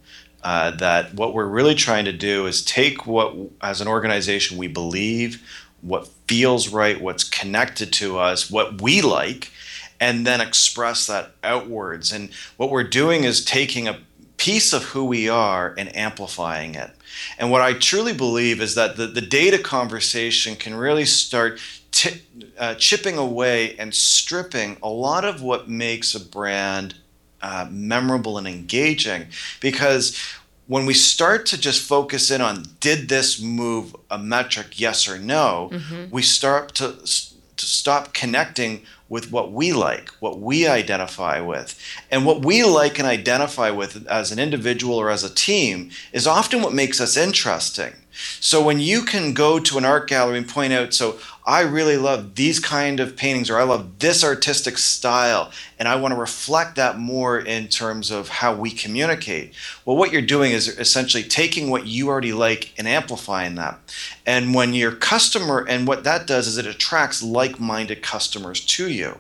Uh, 0.45 0.71
that 0.71 1.15
what 1.15 1.35
we're 1.35 1.47
really 1.47 1.75
trying 1.75 2.05
to 2.05 2.13
do 2.13 2.47
is 2.47 2.65
take 2.65 3.07
what, 3.07 3.35
as 3.61 3.81
an 3.81 3.89
organization, 3.89 4.57
we 4.57 4.69
believe, 4.69 5.43
what 5.81 6.07
feels 6.29 6.69
right, 6.69 7.01
what's 7.01 7.25
connected 7.25 7.93
to 7.93 8.19
us, 8.19 8.49
what 8.49 8.81
we 8.81 9.03
like, 9.03 9.51
and 9.99 10.25
then 10.25 10.41
express 10.41 11.09
that 11.09 11.33
outwards. 11.43 12.13
And 12.13 12.31
what 12.57 12.71
we're 12.71 12.85
doing 12.85 13.25
is 13.25 13.45
taking 13.45 13.89
a 13.89 13.99
piece 14.37 14.73
of 14.73 14.85
who 14.85 15.05
we 15.05 15.29
are 15.29 15.75
and 15.77 15.95
amplifying 15.97 16.77
it. 16.77 16.91
And 17.37 17.51
what 17.51 17.61
I 17.61 17.73
truly 17.73 18.13
believe 18.13 18.61
is 18.61 18.77
that 18.77 18.97
the, 18.97 19.09
the 19.09 19.21
data 19.21 19.59
conversation 19.59 20.55
can 20.55 20.77
really 20.77 21.05
start 21.05 21.61
t- 21.93 22.23
uh, 22.59 22.75
chipping 22.75 23.17
away 23.17 23.77
and 23.77 23.95
stripping 23.95 24.77
a 24.83 24.89
lot 24.89 25.25
of 25.25 25.43
what 25.43 25.69
makes 25.69 26.15
a 26.15 26.21
brand 26.21 26.95
uh, 27.43 27.67
memorable 27.71 28.39
and 28.39 28.49
engaging. 28.49 29.27
Because 29.61 30.19
when 30.67 30.85
we 30.87 30.95
start 30.95 31.47
to 31.47 31.59
just 31.59 31.87
focus 31.87 32.31
in 32.31 32.41
on 32.41 32.65
did 32.81 33.09
this 33.09 33.41
move 33.41 33.97
a 34.11 34.19
metric, 34.19 34.79
yes 34.79 35.09
or 35.09 35.19
no, 35.19 35.71
mm-hmm. 35.73 36.11
we 36.11 36.23
start 36.23 36.75
to, 36.75 36.93
to 36.95 37.67
stop 37.67 38.13
connecting 38.13 38.83
with 39.09 39.33
what 39.33 39.53
we 39.53 39.73
like, 39.73 40.11
what 40.21 40.39
we 40.39 40.67
identify 40.67 41.41
with. 41.41 41.81
And 42.11 42.27
what 42.27 42.45
we 42.45 42.63
like 42.65 42.99
and 42.99 43.09
identify 43.09 43.71
with 43.71 44.07
as 44.07 44.31
an 44.31 44.39
individual 44.39 44.97
or 44.97 45.11
as 45.11 45.25
a 45.25 45.35
team 45.35 45.91
is 46.13 46.27
often 46.27 46.61
what 46.61 46.75
makes 46.75 47.01
us 47.01 47.17
interesting. 47.17 47.95
So 48.41 48.63
when 48.63 48.81
you 48.81 49.03
can 49.03 49.33
go 49.33 49.59
to 49.61 49.79
an 49.79 49.85
art 49.85 50.09
gallery 50.09 50.39
and 50.39 50.49
point 50.49 50.73
out, 50.73 50.93
so 50.93 51.19
I 51.47 51.63
really 51.63 51.97
love 51.97 52.35
these 52.35 52.61
kind 52.61 53.01
of 53.01 53.17
paintings, 53.17 53.49
or 53.49 53.59
I 53.59 53.63
love 53.63 54.01
this 54.01 54.23
artistic 54.23 54.77
style, 54.77 55.51
and 55.79 55.89
I 55.89 55.97
want 55.97 56.13
to 56.13 56.21
reflect 56.21 56.77
that 56.77 56.99
more 56.99 57.39
in 57.39 57.69
terms 57.69 58.11
of 58.11 58.29
how 58.29 58.55
we 58.55 58.71
communicate. 58.71 59.55
Well, 59.85 59.97
what 59.97 60.13
you're 60.13 60.21
doing 60.21 60.53
is 60.53 60.69
essentially 60.69 61.23
taking 61.23 61.71
what 61.71 61.87
you 61.87 62.09
already 62.09 62.33
like 62.33 62.75
and 62.77 62.87
amplifying 62.87 63.55
that. 63.55 63.79
And 64.27 64.55
when 64.55 64.75
your 64.75 64.93
customer, 64.93 65.65
and 65.67 65.87
what 65.87 66.05
that 66.05 66.27
does 66.27 66.47
is 66.49 66.59
it 66.59 66.67
attracts 66.67 67.23
like 67.23 67.59
minded 67.59 68.03
customers 68.03 68.65
to 68.67 68.91
you. 68.91 69.19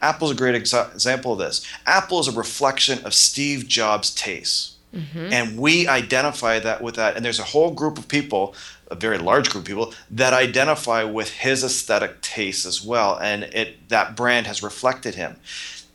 Apple's 0.00 0.30
a 0.30 0.34
great 0.34 0.54
exa- 0.54 0.92
example 0.94 1.32
of 1.32 1.38
this. 1.38 1.66
Apple 1.84 2.20
is 2.20 2.28
a 2.28 2.32
reflection 2.32 3.04
of 3.04 3.12
Steve 3.12 3.66
Jobs' 3.66 4.14
taste. 4.14 4.75
Mm-hmm. 4.96 5.32
And 5.32 5.58
we 5.58 5.86
identify 5.86 6.58
that 6.58 6.82
with 6.82 6.94
that. 6.96 7.16
And 7.16 7.24
there's 7.24 7.38
a 7.38 7.44
whole 7.44 7.70
group 7.70 7.98
of 7.98 8.08
people, 8.08 8.54
a 8.90 8.94
very 8.94 9.18
large 9.18 9.50
group 9.50 9.62
of 9.62 9.68
people, 9.68 9.94
that 10.10 10.32
identify 10.32 11.04
with 11.04 11.30
his 11.30 11.62
aesthetic 11.62 12.22
taste 12.22 12.64
as 12.64 12.84
well. 12.84 13.18
And 13.18 13.44
it 13.44 13.88
that 13.90 14.16
brand 14.16 14.46
has 14.46 14.62
reflected 14.62 15.14
him. 15.14 15.36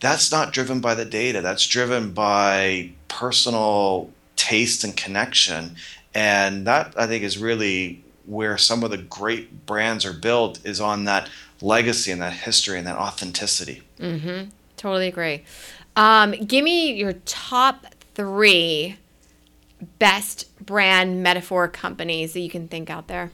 That's 0.00 0.30
not 0.32 0.52
driven 0.52 0.80
by 0.80 0.94
the 0.94 1.04
data. 1.04 1.40
That's 1.40 1.66
driven 1.66 2.12
by 2.12 2.90
personal 3.08 4.10
taste 4.36 4.84
and 4.84 4.96
connection. 4.96 5.76
And 6.14 6.66
that 6.66 6.94
I 6.96 7.06
think 7.06 7.24
is 7.24 7.38
really 7.38 8.02
where 8.26 8.56
some 8.56 8.84
of 8.84 8.90
the 8.90 8.98
great 8.98 9.66
brands 9.66 10.04
are 10.04 10.12
built 10.12 10.64
is 10.64 10.80
on 10.80 11.04
that 11.04 11.28
legacy 11.60 12.10
and 12.10 12.20
that 12.20 12.32
history 12.32 12.78
and 12.78 12.86
that 12.86 12.98
authenticity. 12.98 13.82
Mm-hmm. 13.98 14.50
Totally 14.76 15.08
agree. 15.08 15.44
Um, 15.96 16.32
give 16.32 16.64
me 16.64 16.92
your 16.92 17.12
top 17.24 17.86
three 18.14 18.96
best 19.98 20.46
brand 20.64 21.22
metaphor 21.22 21.68
companies 21.68 22.32
that 22.32 22.40
you 22.40 22.50
can 22.50 22.68
think 22.68 22.90
out 22.90 23.08
there? 23.08 23.30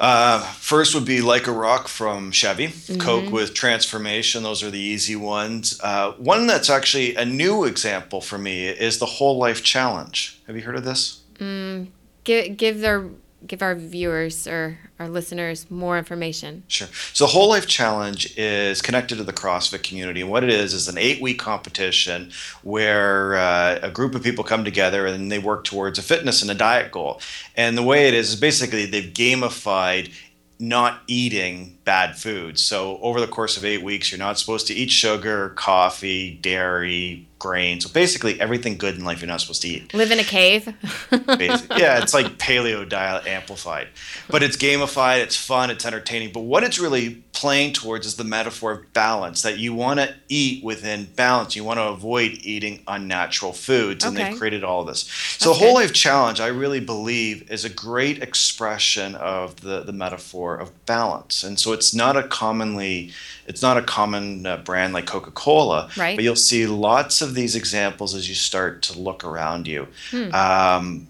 Uh, 0.00 0.40
first 0.40 0.94
would 0.94 1.04
be 1.04 1.20
Like 1.20 1.46
a 1.46 1.52
Rock 1.52 1.86
from 1.86 2.32
Chevy, 2.32 2.68
mm-hmm. 2.68 3.00
Coke 3.00 3.32
with 3.32 3.54
Transformation. 3.54 4.42
Those 4.42 4.62
are 4.62 4.70
the 4.70 4.78
easy 4.78 5.14
ones. 5.14 5.80
Uh, 5.82 6.12
one 6.12 6.46
that's 6.46 6.68
actually 6.68 7.14
a 7.14 7.24
new 7.24 7.64
example 7.64 8.20
for 8.20 8.36
me 8.36 8.68
is 8.68 8.98
the 8.98 9.06
Whole 9.06 9.38
Life 9.38 9.62
Challenge. 9.62 10.40
Have 10.46 10.56
you 10.56 10.62
heard 10.62 10.76
of 10.76 10.84
this? 10.84 11.20
Mm, 11.38 11.88
give, 12.24 12.56
give 12.56 12.80
their 12.80 13.08
give 13.46 13.62
our 13.62 13.74
viewers 13.74 14.46
or 14.46 14.78
our 14.98 15.08
listeners 15.08 15.70
more 15.70 15.98
information? 15.98 16.62
Sure. 16.68 16.88
So, 17.12 17.26
Whole 17.26 17.48
Life 17.48 17.66
Challenge 17.66 18.32
is 18.36 18.80
connected 18.82 19.16
to 19.16 19.24
the 19.24 19.32
CrossFit 19.32 19.82
community. 19.82 20.20
And 20.20 20.30
what 20.30 20.44
it 20.44 20.50
is 20.50 20.72
is 20.72 20.88
an 20.88 20.98
eight 20.98 21.20
week 21.20 21.38
competition 21.38 22.30
where 22.62 23.36
uh, 23.36 23.78
a 23.82 23.90
group 23.90 24.14
of 24.14 24.22
people 24.22 24.44
come 24.44 24.64
together 24.64 25.06
and 25.06 25.30
they 25.30 25.38
work 25.38 25.64
towards 25.64 25.98
a 25.98 26.02
fitness 26.02 26.42
and 26.42 26.50
a 26.50 26.54
diet 26.54 26.92
goal. 26.92 27.20
And 27.56 27.76
the 27.76 27.82
way 27.82 28.08
it 28.08 28.14
is 28.14 28.30
is 28.30 28.40
basically 28.40 28.86
they've 28.86 29.12
gamified 29.12 30.12
not 30.58 31.02
eating 31.06 31.78
bad 31.84 32.16
foods. 32.16 32.62
So, 32.62 32.98
over 32.98 33.20
the 33.20 33.26
course 33.26 33.56
of 33.56 33.64
eight 33.64 33.82
weeks, 33.82 34.10
you're 34.10 34.18
not 34.18 34.38
supposed 34.38 34.66
to 34.68 34.74
eat 34.74 34.90
sugar, 34.90 35.50
coffee, 35.50 36.38
dairy, 36.40 37.26
grain. 37.44 37.78
So 37.78 37.90
basically, 37.90 38.40
everything 38.40 38.78
good 38.78 38.94
in 38.94 39.04
life 39.04 39.20
you're 39.20 39.28
not 39.28 39.42
supposed 39.42 39.60
to 39.62 39.68
eat. 39.68 39.92
Live 39.92 40.10
in 40.10 40.18
a 40.18 40.24
cave. 40.24 40.66
yeah, 41.12 42.00
it's 42.02 42.14
like 42.14 42.38
paleo 42.38 42.88
diet 42.88 43.26
amplified, 43.26 43.88
but 44.30 44.42
it's 44.42 44.56
gamified. 44.56 45.18
It's 45.18 45.36
fun. 45.36 45.68
It's 45.68 45.84
entertaining. 45.84 46.32
But 46.32 46.40
what 46.40 46.64
it's 46.64 46.78
really 46.78 47.22
playing 47.32 47.74
towards 47.74 48.06
is 48.06 48.16
the 48.16 48.24
metaphor 48.24 48.72
of 48.72 48.92
balance. 48.94 49.42
That 49.42 49.58
you 49.58 49.74
want 49.74 50.00
to 50.00 50.14
eat 50.30 50.64
within 50.64 51.04
balance. 51.16 51.54
You 51.54 51.64
want 51.64 51.78
to 51.80 51.84
avoid 51.84 52.38
eating 52.40 52.82
unnatural 52.88 53.52
foods, 53.52 54.06
and 54.06 54.16
okay. 54.16 54.30
they've 54.30 54.38
created 54.38 54.64
all 54.64 54.82
this. 54.86 55.00
So 55.02 55.50
That's 55.50 55.60
the 55.60 55.66
whole 55.66 55.74
good. 55.74 55.82
life 55.82 55.92
challenge, 55.92 56.40
I 56.40 56.46
really 56.46 56.80
believe, 56.80 57.50
is 57.50 57.66
a 57.66 57.70
great 57.70 58.22
expression 58.22 59.14
of 59.16 59.60
the 59.60 59.82
the 59.82 59.92
metaphor 59.92 60.56
of 60.56 60.86
balance. 60.86 61.42
And 61.42 61.60
so 61.60 61.73
it's 61.74 61.94
not 61.94 62.16
a 62.16 62.22
commonly, 62.22 63.12
it's 63.46 63.60
not 63.60 63.76
a 63.76 63.82
common 63.82 64.46
uh, 64.46 64.56
brand 64.58 64.94
like 64.94 65.06
Coca 65.06 65.30
Cola, 65.30 65.90
right. 65.96 66.16
but 66.16 66.24
you'll 66.24 66.36
see 66.36 66.66
lots 66.66 67.20
of 67.20 67.34
these 67.34 67.54
examples 67.54 68.14
as 68.14 68.28
you 68.28 68.34
start 68.34 68.82
to 68.82 68.98
look 68.98 69.24
around 69.24 69.66
you. 69.66 69.88
Hmm. 70.10 70.34
Um, 70.34 71.06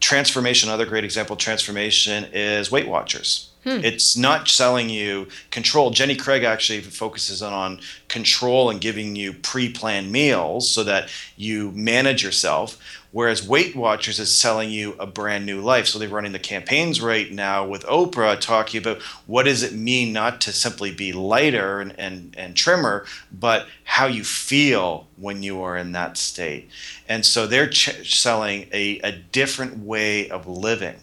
transformation, 0.00 0.68
another 0.68 0.86
great 0.86 1.04
example, 1.04 1.36
transformation 1.36 2.24
is 2.32 2.70
Weight 2.70 2.88
Watchers. 2.88 3.50
Hmm. 3.66 3.80
It's 3.82 4.16
not 4.16 4.46
selling 4.46 4.88
you 4.88 5.26
control. 5.50 5.90
Jenny 5.90 6.14
Craig 6.14 6.44
actually 6.44 6.82
focuses 6.82 7.42
on 7.42 7.80
control 8.06 8.70
and 8.70 8.80
giving 8.80 9.16
you 9.16 9.32
pre 9.32 9.68
planned 9.72 10.12
meals 10.12 10.70
so 10.70 10.84
that 10.84 11.08
you 11.36 11.72
manage 11.72 12.22
yourself. 12.22 12.78
Whereas 13.16 13.48
Weight 13.48 13.74
Watchers 13.74 14.20
is 14.20 14.36
selling 14.36 14.68
you 14.68 14.94
a 14.98 15.06
brand 15.06 15.46
new 15.46 15.62
life. 15.62 15.86
So 15.86 15.98
they're 15.98 16.06
running 16.06 16.32
the 16.32 16.38
campaigns 16.38 17.00
right 17.00 17.32
now 17.32 17.66
with 17.66 17.82
Oprah 17.84 18.38
talking 18.38 18.76
about 18.78 19.00
what 19.24 19.44
does 19.44 19.62
it 19.62 19.72
mean 19.72 20.12
not 20.12 20.38
to 20.42 20.52
simply 20.52 20.92
be 20.92 21.14
lighter 21.14 21.80
and, 21.80 21.98
and, 21.98 22.34
and 22.36 22.54
trimmer, 22.54 23.06
but 23.32 23.68
how 23.84 24.04
you 24.04 24.22
feel 24.22 25.06
when 25.16 25.42
you 25.42 25.62
are 25.62 25.78
in 25.78 25.92
that 25.92 26.18
state. 26.18 26.68
And 27.08 27.24
so 27.24 27.46
they're 27.46 27.70
ch- 27.70 28.14
selling 28.14 28.68
a, 28.70 28.98
a 28.98 29.12
different 29.12 29.78
way 29.78 30.28
of 30.28 30.46
living. 30.46 30.96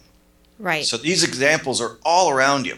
Right. 0.59 0.85
So 0.85 0.97
these 0.97 1.23
examples 1.23 1.81
are 1.81 1.97
all 2.05 2.29
around 2.29 2.67
you. 2.67 2.77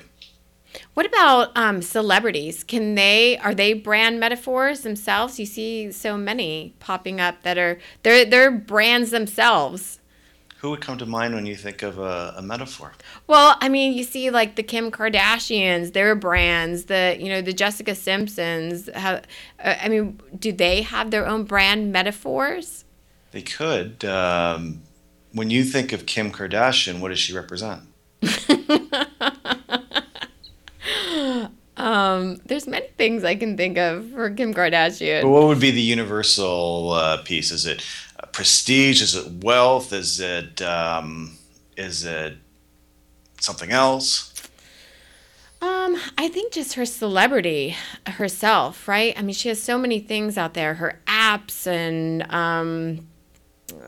What 0.95 1.05
about 1.05 1.51
um, 1.57 1.81
celebrities? 1.81 2.63
Can 2.63 2.95
they 2.95 3.37
are 3.39 3.53
they 3.53 3.73
brand 3.73 4.17
metaphors 4.17 4.81
themselves? 4.81 5.37
You 5.37 5.45
see 5.45 5.91
so 5.91 6.17
many 6.17 6.73
popping 6.79 7.19
up 7.19 7.43
that 7.43 7.57
are 7.57 7.79
they're 8.03 8.23
they're 8.23 8.49
brands 8.49 9.11
themselves. 9.11 9.99
Who 10.59 10.69
would 10.69 10.79
come 10.79 10.97
to 10.97 11.05
mind 11.05 11.35
when 11.35 11.45
you 11.45 11.57
think 11.57 11.83
of 11.83 11.99
a, 11.99 12.35
a 12.37 12.41
metaphor? 12.41 12.93
Well, 13.27 13.57
I 13.59 13.67
mean, 13.67 13.91
you 13.91 14.05
see 14.05 14.29
like 14.29 14.55
the 14.55 14.63
Kim 14.63 14.89
Kardashians, 14.89 15.91
their 15.91 16.15
brands, 16.15 16.85
the 16.85 17.17
you 17.19 17.27
know 17.27 17.41
the 17.41 17.51
Jessica 17.53 17.93
Simpsons. 17.93 18.89
Have, 18.95 19.25
uh, 19.61 19.75
I 19.81 19.89
mean, 19.89 20.21
do 20.39 20.53
they 20.53 20.81
have 20.81 21.11
their 21.11 21.27
own 21.27 21.43
brand 21.43 21.91
metaphors? 21.91 22.85
They 23.31 23.41
could. 23.41 24.05
Um, 24.05 24.83
when 25.33 25.49
you 25.49 25.65
think 25.65 25.91
of 25.91 26.05
Kim 26.05 26.31
Kardashian, 26.31 27.01
what 27.01 27.09
does 27.09 27.19
she 27.19 27.33
represent? 27.33 27.81
um, 31.95 32.41
there's 32.45 32.67
many 32.67 32.87
things 32.97 33.23
I 33.23 33.35
can 33.35 33.55
think 33.55 33.77
of 33.77 34.11
for 34.11 34.29
Kim 34.29 34.53
Kardashian. 34.53 35.21
But 35.21 35.29
what 35.29 35.43
would 35.47 35.59
be 35.59 35.71
the 35.71 35.81
universal 35.81 36.91
uh, 36.91 37.17
piece? 37.23 37.51
Is 37.51 37.65
it 37.65 37.85
uh, 38.19 38.25
prestige? 38.27 39.01
Is 39.01 39.15
it 39.15 39.43
wealth? 39.43 39.93
Is 39.93 40.19
it 40.19 40.61
um, 40.61 41.37
is 41.77 42.03
it 42.03 42.37
something 43.39 43.71
else? 43.71 44.33
Um, 45.61 45.95
I 46.17 46.27
think 46.27 46.51
just 46.51 46.73
her 46.73 46.85
celebrity 46.85 47.75
herself, 48.05 48.87
right? 48.87 49.17
I 49.17 49.21
mean, 49.21 49.33
she 49.33 49.47
has 49.49 49.61
so 49.61 49.77
many 49.77 49.99
things 49.99 50.37
out 50.37 50.53
there. 50.53 50.75
Her 50.75 50.99
apps 51.07 51.65
and 51.65 52.29
um, 52.31 53.07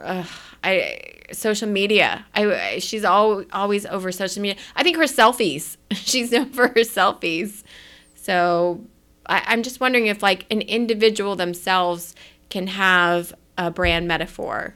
uh, 0.02 0.24
I 0.64 1.02
social 1.34 1.68
media. 1.68 2.26
I 2.34 2.80
she's 2.80 3.04
all, 3.04 3.44
always 3.52 3.86
over 3.86 4.12
social 4.12 4.42
media. 4.42 4.58
I 4.76 4.84
think 4.84 4.96
her 4.96 5.04
selfies. 5.04 5.76
she's 5.92 6.32
known 6.32 6.52
for 6.52 6.70
her 6.70 6.84
selfies. 6.86 7.64
So 8.28 8.82
I, 9.26 9.42
I'm 9.46 9.64
just 9.64 9.80
wondering 9.80 10.08
if 10.08 10.22
like 10.22 10.46
an 10.52 10.60
individual 10.60 11.38
themselves 11.38 12.14
can 12.50 12.68
have 12.68 13.34
a 13.58 13.72
brand 13.72 14.06
metaphor. 14.06 14.76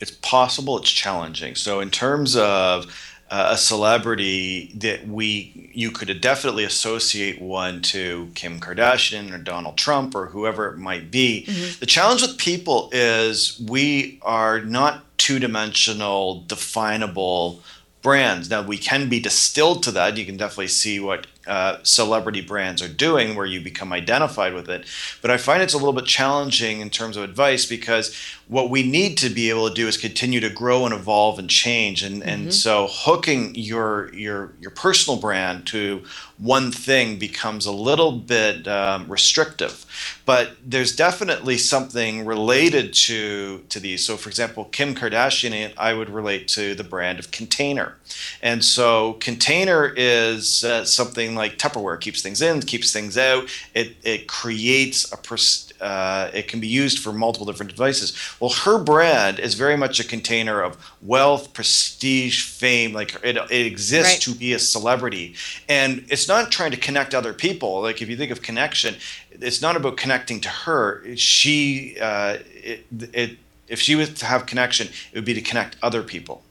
It's 0.00 0.10
possible. 0.10 0.78
It's 0.78 0.90
challenging. 0.90 1.56
So 1.56 1.80
in 1.80 1.90
terms 1.90 2.36
of 2.36 2.86
uh, 3.30 3.50
a 3.50 3.58
celebrity 3.58 4.72
that 4.76 5.06
we 5.06 5.70
you 5.74 5.90
could 5.90 6.20
definitely 6.22 6.64
associate 6.64 7.38
one 7.40 7.82
to 7.82 8.30
Kim 8.34 8.58
Kardashian 8.58 9.30
or 9.30 9.36
Donald 9.36 9.76
Trump 9.76 10.14
or 10.14 10.26
whoever 10.26 10.68
it 10.68 10.78
might 10.78 11.10
be. 11.10 11.44
Mm-hmm. 11.46 11.80
The 11.80 11.86
challenge 11.86 12.22
with 12.22 12.38
people 12.38 12.88
is 12.92 13.62
we 13.68 14.18
are 14.22 14.60
not 14.60 15.04
two 15.18 15.38
dimensional, 15.38 16.40
definable 16.46 17.60
brands. 18.00 18.48
Now 18.48 18.62
we 18.62 18.78
can 18.78 19.10
be 19.10 19.20
distilled 19.20 19.82
to 19.82 19.90
that. 19.92 20.16
You 20.16 20.24
can 20.24 20.38
definitely 20.38 20.68
see 20.68 20.98
what 20.98 21.26
uh, 21.46 21.78
celebrity 21.82 22.40
brands 22.40 22.82
are 22.82 22.88
doing, 22.88 23.34
where 23.34 23.46
you 23.46 23.60
become 23.60 23.92
identified 23.92 24.52
with 24.54 24.68
it. 24.68 24.86
But 25.22 25.30
I 25.30 25.36
find 25.36 25.62
it's 25.62 25.74
a 25.74 25.78
little 25.78 25.92
bit 25.92 26.04
challenging 26.04 26.80
in 26.80 26.90
terms 26.90 27.16
of 27.16 27.24
advice 27.24 27.66
because 27.66 28.14
what 28.46 28.68
we 28.68 28.82
need 28.82 29.16
to 29.18 29.30
be 29.30 29.48
able 29.48 29.68
to 29.68 29.74
do 29.74 29.86
is 29.86 29.96
continue 29.96 30.40
to 30.40 30.50
grow 30.50 30.84
and 30.84 30.92
evolve 30.92 31.38
and 31.38 31.48
change. 31.48 32.02
And 32.02 32.20
mm-hmm. 32.20 32.28
and 32.28 32.54
so 32.54 32.88
hooking 32.90 33.54
your 33.54 34.12
your 34.14 34.52
your 34.60 34.70
personal 34.70 35.18
brand 35.18 35.66
to 35.68 36.02
one 36.40 36.72
thing 36.72 37.18
becomes 37.18 37.66
a 37.66 37.72
little 37.72 38.12
bit 38.12 38.66
um, 38.66 39.06
restrictive. 39.08 39.84
But 40.24 40.56
there's 40.64 40.96
definitely 40.96 41.58
something 41.58 42.24
related 42.24 42.92
to 42.94 43.64
to 43.68 43.78
these. 43.78 44.04
So, 44.04 44.16
for 44.16 44.28
example, 44.28 44.64
Kim 44.64 44.94
Kardashian, 44.94 45.72
I 45.76 45.92
would 45.92 46.10
relate 46.10 46.48
to 46.48 46.74
the 46.74 46.84
brand 46.84 47.18
of 47.18 47.30
Container, 47.30 47.96
and 48.42 48.64
so 48.64 49.14
Container 49.14 49.92
is 49.96 50.64
uh, 50.64 50.84
something 50.84 51.29
like 51.34 51.58
Tupperware 51.58 52.00
keeps 52.00 52.22
things 52.22 52.42
in, 52.42 52.60
keeps 52.62 52.92
things 52.92 53.16
out. 53.18 53.48
It 53.74 53.96
it 54.02 54.26
creates 54.26 55.10
a 55.12 55.16
pers- 55.16 55.72
uh, 55.80 56.30
it 56.34 56.48
can 56.48 56.60
be 56.60 56.68
used 56.68 56.98
for 56.98 57.12
multiple 57.12 57.46
different 57.46 57.70
devices. 57.70 58.16
Well, 58.38 58.50
her 58.50 58.78
brand 58.78 59.38
is 59.38 59.54
very 59.54 59.76
much 59.76 60.00
a 60.00 60.04
container 60.04 60.60
of 60.60 60.76
wealth, 61.02 61.52
prestige, 61.52 62.44
fame. 62.44 62.92
Like 62.92 63.14
it, 63.24 63.36
it 63.36 63.66
exists 63.66 64.12
right. 64.12 64.20
to 64.22 64.38
be 64.38 64.52
a 64.52 64.58
celebrity, 64.58 65.34
and 65.68 66.04
it's 66.08 66.28
not 66.28 66.50
trying 66.50 66.70
to 66.72 66.76
connect 66.76 67.14
other 67.14 67.32
people. 67.32 67.80
Like 67.82 68.02
if 68.02 68.08
you 68.08 68.16
think 68.16 68.30
of 68.30 68.42
connection, 68.42 68.96
it's 69.30 69.62
not 69.62 69.76
about 69.76 69.96
connecting 69.96 70.40
to 70.42 70.48
her. 70.48 71.04
She, 71.16 71.96
uh, 72.00 72.38
it, 72.54 72.86
it, 73.12 73.38
if 73.68 73.80
she 73.80 73.94
was 73.94 74.12
to 74.14 74.26
have 74.26 74.46
connection, 74.46 74.88
it 74.88 75.14
would 75.14 75.24
be 75.24 75.34
to 75.34 75.40
connect 75.40 75.76
other 75.82 76.02
people. 76.02 76.42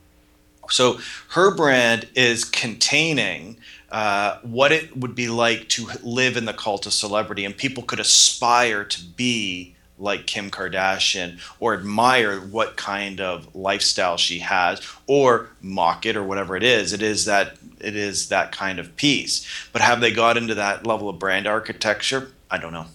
So 0.70 0.98
her 1.30 1.54
brand 1.54 2.08
is 2.14 2.44
containing 2.44 3.56
uh, 3.90 4.38
what 4.42 4.72
it 4.72 4.96
would 4.96 5.14
be 5.14 5.28
like 5.28 5.68
to 5.70 5.88
live 6.02 6.36
in 6.36 6.44
the 6.44 6.52
cult 6.52 6.86
of 6.86 6.92
celebrity, 6.92 7.44
and 7.44 7.56
people 7.56 7.82
could 7.82 8.00
aspire 8.00 8.84
to 8.84 9.04
be 9.04 9.74
like 9.98 10.26
Kim 10.26 10.50
Kardashian 10.50 11.38
or 11.60 11.74
admire 11.74 12.40
what 12.40 12.76
kind 12.76 13.20
of 13.20 13.54
lifestyle 13.54 14.16
she 14.16 14.38
has 14.38 14.80
or 15.06 15.50
mock 15.60 16.06
it 16.06 16.16
or 16.16 16.24
whatever 16.24 16.56
it 16.56 16.62
is. 16.62 16.92
It 16.92 17.02
is 17.02 17.26
that 17.26 17.58
it 17.80 17.96
is 17.96 18.28
that 18.28 18.52
kind 18.52 18.78
of 18.78 18.96
piece. 18.96 19.46
But 19.72 19.82
have 19.82 20.00
they 20.00 20.12
got 20.12 20.36
into 20.36 20.54
that 20.54 20.86
level 20.86 21.08
of 21.08 21.18
brand 21.18 21.46
architecture? 21.46 22.32
I 22.50 22.58
don't 22.58 22.72
know. 22.72 22.86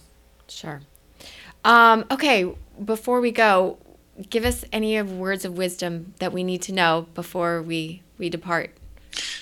Sure. 0.48 0.80
Um, 1.64 2.04
okay, 2.10 2.54
before 2.84 3.20
we 3.20 3.32
go, 3.32 3.78
give 4.30 4.44
us 4.44 4.64
any 4.72 4.96
of 4.96 5.12
words 5.12 5.44
of 5.44 5.56
wisdom 5.56 6.14
that 6.18 6.32
we 6.32 6.42
need 6.42 6.62
to 6.62 6.72
know 6.72 7.06
before 7.14 7.62
we 7.62 8.02
we 8.18 8.28
depart. 8.30 8.70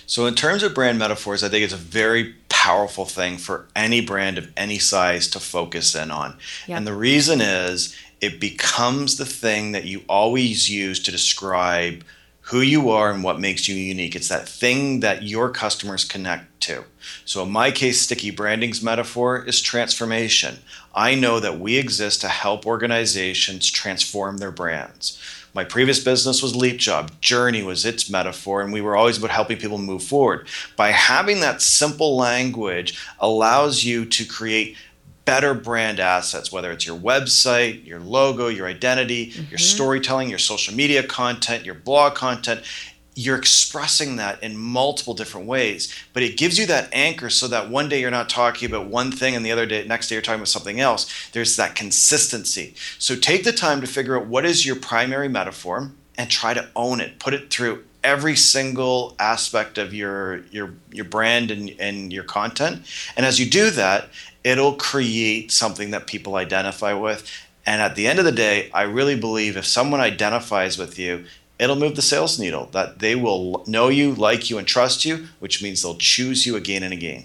So, 0.06 0.26
in 0.26 0.34
terms 0.34 0.62
of 0.62 0.74
brand 0.74 0.98
metaphors, 0.98 1.42
I 1.42 1.48
think 1.48 1.64
it's 1.64 1.72
a 1.72 1.78
very 1.78 2.34
powerful 2.48 3.04
thing 3.04 3.36
for 3.36 3.66
any 3.74 4.00
brand 4.00 4.38
of 4.38 4.50
any 4.56 4.78
size 4.78 5.28
to 5.28 5.40
focus 5.40 5.94
in 5.94 6.10
on. 6.10 6.36
Yep. 6.66 6.78
And 6.78 6.86
the 6.86 6.94
reason 6.94 7.40
is 7.40 7.96
it 8.20 8.40
becomes 8.40 9.16
the 9.16 9.26
thing 9.26 9.72
that 9.72 9.84
you 9.84 10.02
always 10.08 10.70
use 10.70 11.00
to 11.02 11.10
describe 11.10 12.04
who 12.48 12.60
you 12.60 12.90
are 12.90 13.10
and 13.10 13.24
what 13.24 13.40
makes 13.40 13.68
you 13.68 13.74
unique. 13.74 14.14
It's 14.14 14.28
that 14.28 14.48
thing 14.48 15.00
that 15.00 15.22
your 15.22 15.50
customers 15.50 16.04
connect 16.04 16.60
to. 16.62 16.84
So, 17.24 17.42
in 17.42 17.50
my 17.50 17.70
case, 17.70 18.00
sticky 18.00 18.30
branding's 18.30 18.82
metaphor 18.82 19.44
is 19.44 19.60
transformation. 19.60 20.58
I 20.94 21.14
know 21.14 21.40
that 21.40 21.58
we 21.58 21.76
exist 21.76 22.20
to 22.20 22.28
help 22.28 22.66
organizations 22.66 23.70
transform 23.70 24.38
their 24.38 24.52
brands. 24.52 25.20
My 25.52 25.64
previous 25.64 26.02
business 26.02 26.42
was 26.42 26.56
Leap 26.56 26.78
Job. 26.78 27.12
Journey 27.20 27.62
was 27.62 27.84
its 27.84 28.10
metaphor, 28.10 28.60
and 28.60 28.72
we 28.72 28.80
were 28.80 28.96
always 28.96 29.18
about 29.18 29.30
helping 29.30 29.58
people 29.58 29.78
move 29.78 30.02
forward. 30.02 30.48
By 30.76 30.90
having 30.90 31.40
that 31.40 31.62
simple 31.62 32.16
language 32.16 32.98
allows 33.20 33.84
you 33.84 34.04
to 34.04 34.24
create 34.24 34.76
better 35.24 35.54
brand 35.54 36.00
assets, 36.00 36.52
whether 36.52 36.70
it's 36.70 36.86
your 36.86 36.98
website, 36.98 37.86
your 37.86 38.00
logo, 38.00 38.48
your 38.48 38.66
identity, 38.66 39.30
mm-hmm. 39.30 39.50
your 39.50 39.58
storytelling, 39.58 40.28
your 40.28 40.38
social 40.38 40.74
media 40.74 41.02
content, 41.02 41.64
your 41.64 41.74
blog 41.74 42.14
content 42.14 42.62
you're 43.16 43.38
expressing 43.38 44.16
that 44.16 44.42
in 44.42 44.56
multiple 44.56 45.14
different 45.14 45.46
ways 45.46 45.94
but 46.12 46.22
it 46.22 46.36
gives 46.36 46.58
you 46.58 46.66
that 46.66 46.88
anchor 46.92 47.30
so 47.30 47.48
that 47.48 47.68
one 47.68 47.88
day 47.88 48.00
you're 48.00 48.10
not 48.10 48.28
talking 48.28 48.68
about 48.68 48.86
one 48.86 49.10
thing 49.10 49.34
and 49.36 49.44
the 49.44 49.52
other 49.52 49.66
day 49.66 49.86
next 49.86 50.08
day 50.08 50.14
you're 50.14 50.22
talking 50.22 50.40
about 50.40 50.48
something 50.48 50.80
else. 50.80 51.28
There's 51.32 51.56
that 51.56 51.74
consistency. 51.74 52.74
So 52.98 53.16
take 53.16 53.44
the 53.44 53.52
time 53.52 53.80
to 53.80 53.86
figure 53.86 54.16
out 54.16 54.26
what 54.26 54.44
is 54.44 54.64
your 54.64 54.76
primary 54.76 55.28
metaphor 55.28 55.90
and 56.16 56.30
try 56.30 56.54
to 56.54 56.68
own 56.76 57.00
it. 57.00 57.18
Put 57.18 57.34
it 57.34 57.50
through 57.50 57.84
every 58.02 58.36
single 58.36 59.16
aspect 59.18 59.78
of 59.78 59.94
your 59.94 60.38
your 60.46 60.74
your 60.92 61.04
brand 61.04 61.50
and, 61.50 61.74
and 61.78 62.12
your 62.12 62.24
content. 62.24 62.86
And 63.16 63.26
as 63.26 63.38
you 63.38 63.50
do 63.50 63.70
that 63.70 64.08
it'll 64.42 64.74
create 64.74 65.50
something 65.50 65.90
that 65.90 66.06
people 66.06 66.36
identify 66.36 66.92
with. 66.92 67.30
And 67.64 67.80
at 67.80 67.96
the 67.96 68.06
end 68.06 68.18
of 68.18 68.24
the 68.24 68.32
day 68.32 68.70
i 68.72 68.82
really 68.82 69.18
believe 69.18 69.56
if 69.56 69.66
someone 69.66 70.00
identifies 70.00 70.76
with 70.76 70.98
you 70.98 71.24
it'll 71.64 71.76
move 71.76 71.96
the 71.96 72.02
sales 72.02 72.38
needle 72.38 72.68
that 72.72 73.00
they 73.00 73.16
will 73.16 73.64
know 73.66 73.88
you, 73.88 74.14
like 74.14 74.50
you, 74.50 74.58
and 74.58 74.66
trust 74.66 75.04
you, 75.04 75.28
which 75.40 75.62
means 75.62 75.82
they'll 75.82 75.96
choose 75.96 76.46
you 76.46 76.54
again 76.56 76.82
and 76.82 76.92
again. 76.92 77.24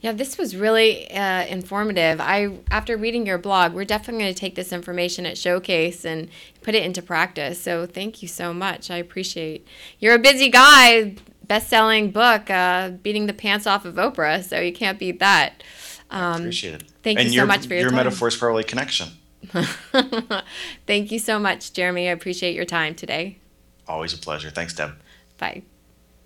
Yeah, 0.00 0.12
this 0.12 0.36
was 0.38 0.54
really 0.54 1.10
uh, 1.10 1.46
informative. 1.46 2.20
I 2.20 2.58
after 2.70 2.96
reading 2.96 3.26
your 3.26 3.38
blog, 3.38 3.72
we're 3.72 3.84
definitely 3.84 4.24
going 4.24 4.34
to 4.34 4.38
take 4.38 4.54
this 4.54 4.72
information 4.72 5.26
at 5.26 5.38
Showcase 5.38 6.04
and 6.04 6.28
put 6.62 6.74
it 6.74 6.84
into 6.84 7.02
practice. 7.02 7.60
So 7.60 7.86
thank 7.86 8.22
you 8.22 8.28
so 8.28 8.52
much. 8.52 8.90
I 8.90 8.98
appreciate. 8.98 9.66
You're 9.98 10.14
a 10.14 10.18
busy 10.18 10.50
guy. 10.50 11.16
Best-selling 11.44 12.10
book, 12.10 12.50
uh, 12.50 12.90
beating 12.90 13.26
the 13.26 13.32
pants 13.32 13.68
off 13.68 13.84
of 13.84 13.94
Oprah. 13.94 14.42
So 14.42 14.58
you 14.58 14.72
can't 14.72 14.98
beat 14.98 15.20
that. 15.20 15.62
Um, 16.10 16.20
I 16.20 16.38
appreciate 16.38 16.74
it. 16.74 16.84
Thank 17.04 17.20
and 17.20 17.32
you 17.32 17.40
so 17.40 17.46
much 17.46 17.68
for 17.68 17.74
your, 17.74 17.82
your 17.82 17.90
time. 17.90 17.98
metaphor 17.98 18.26
is 18.26 18.36
probably 18.36 18.64
connection. 18.64 19.10
thank 20.86 21.12
you 21.12 21.20
so 21.20 21.38
much, 21.38 21.72
Jeremy. 21.72 22.08
I 22.08 22.12
appreciate 22.12 22.54
your 22.54 22.64
time 22.64 22.96
today. 22.96 23.38
Always 23.88 24.12
a 24.14 24.18
pleasure. 24.18 24.50
Thanks, 24.50 24.74
Deb. 24.74 24.94
Bye. 25.38 25.62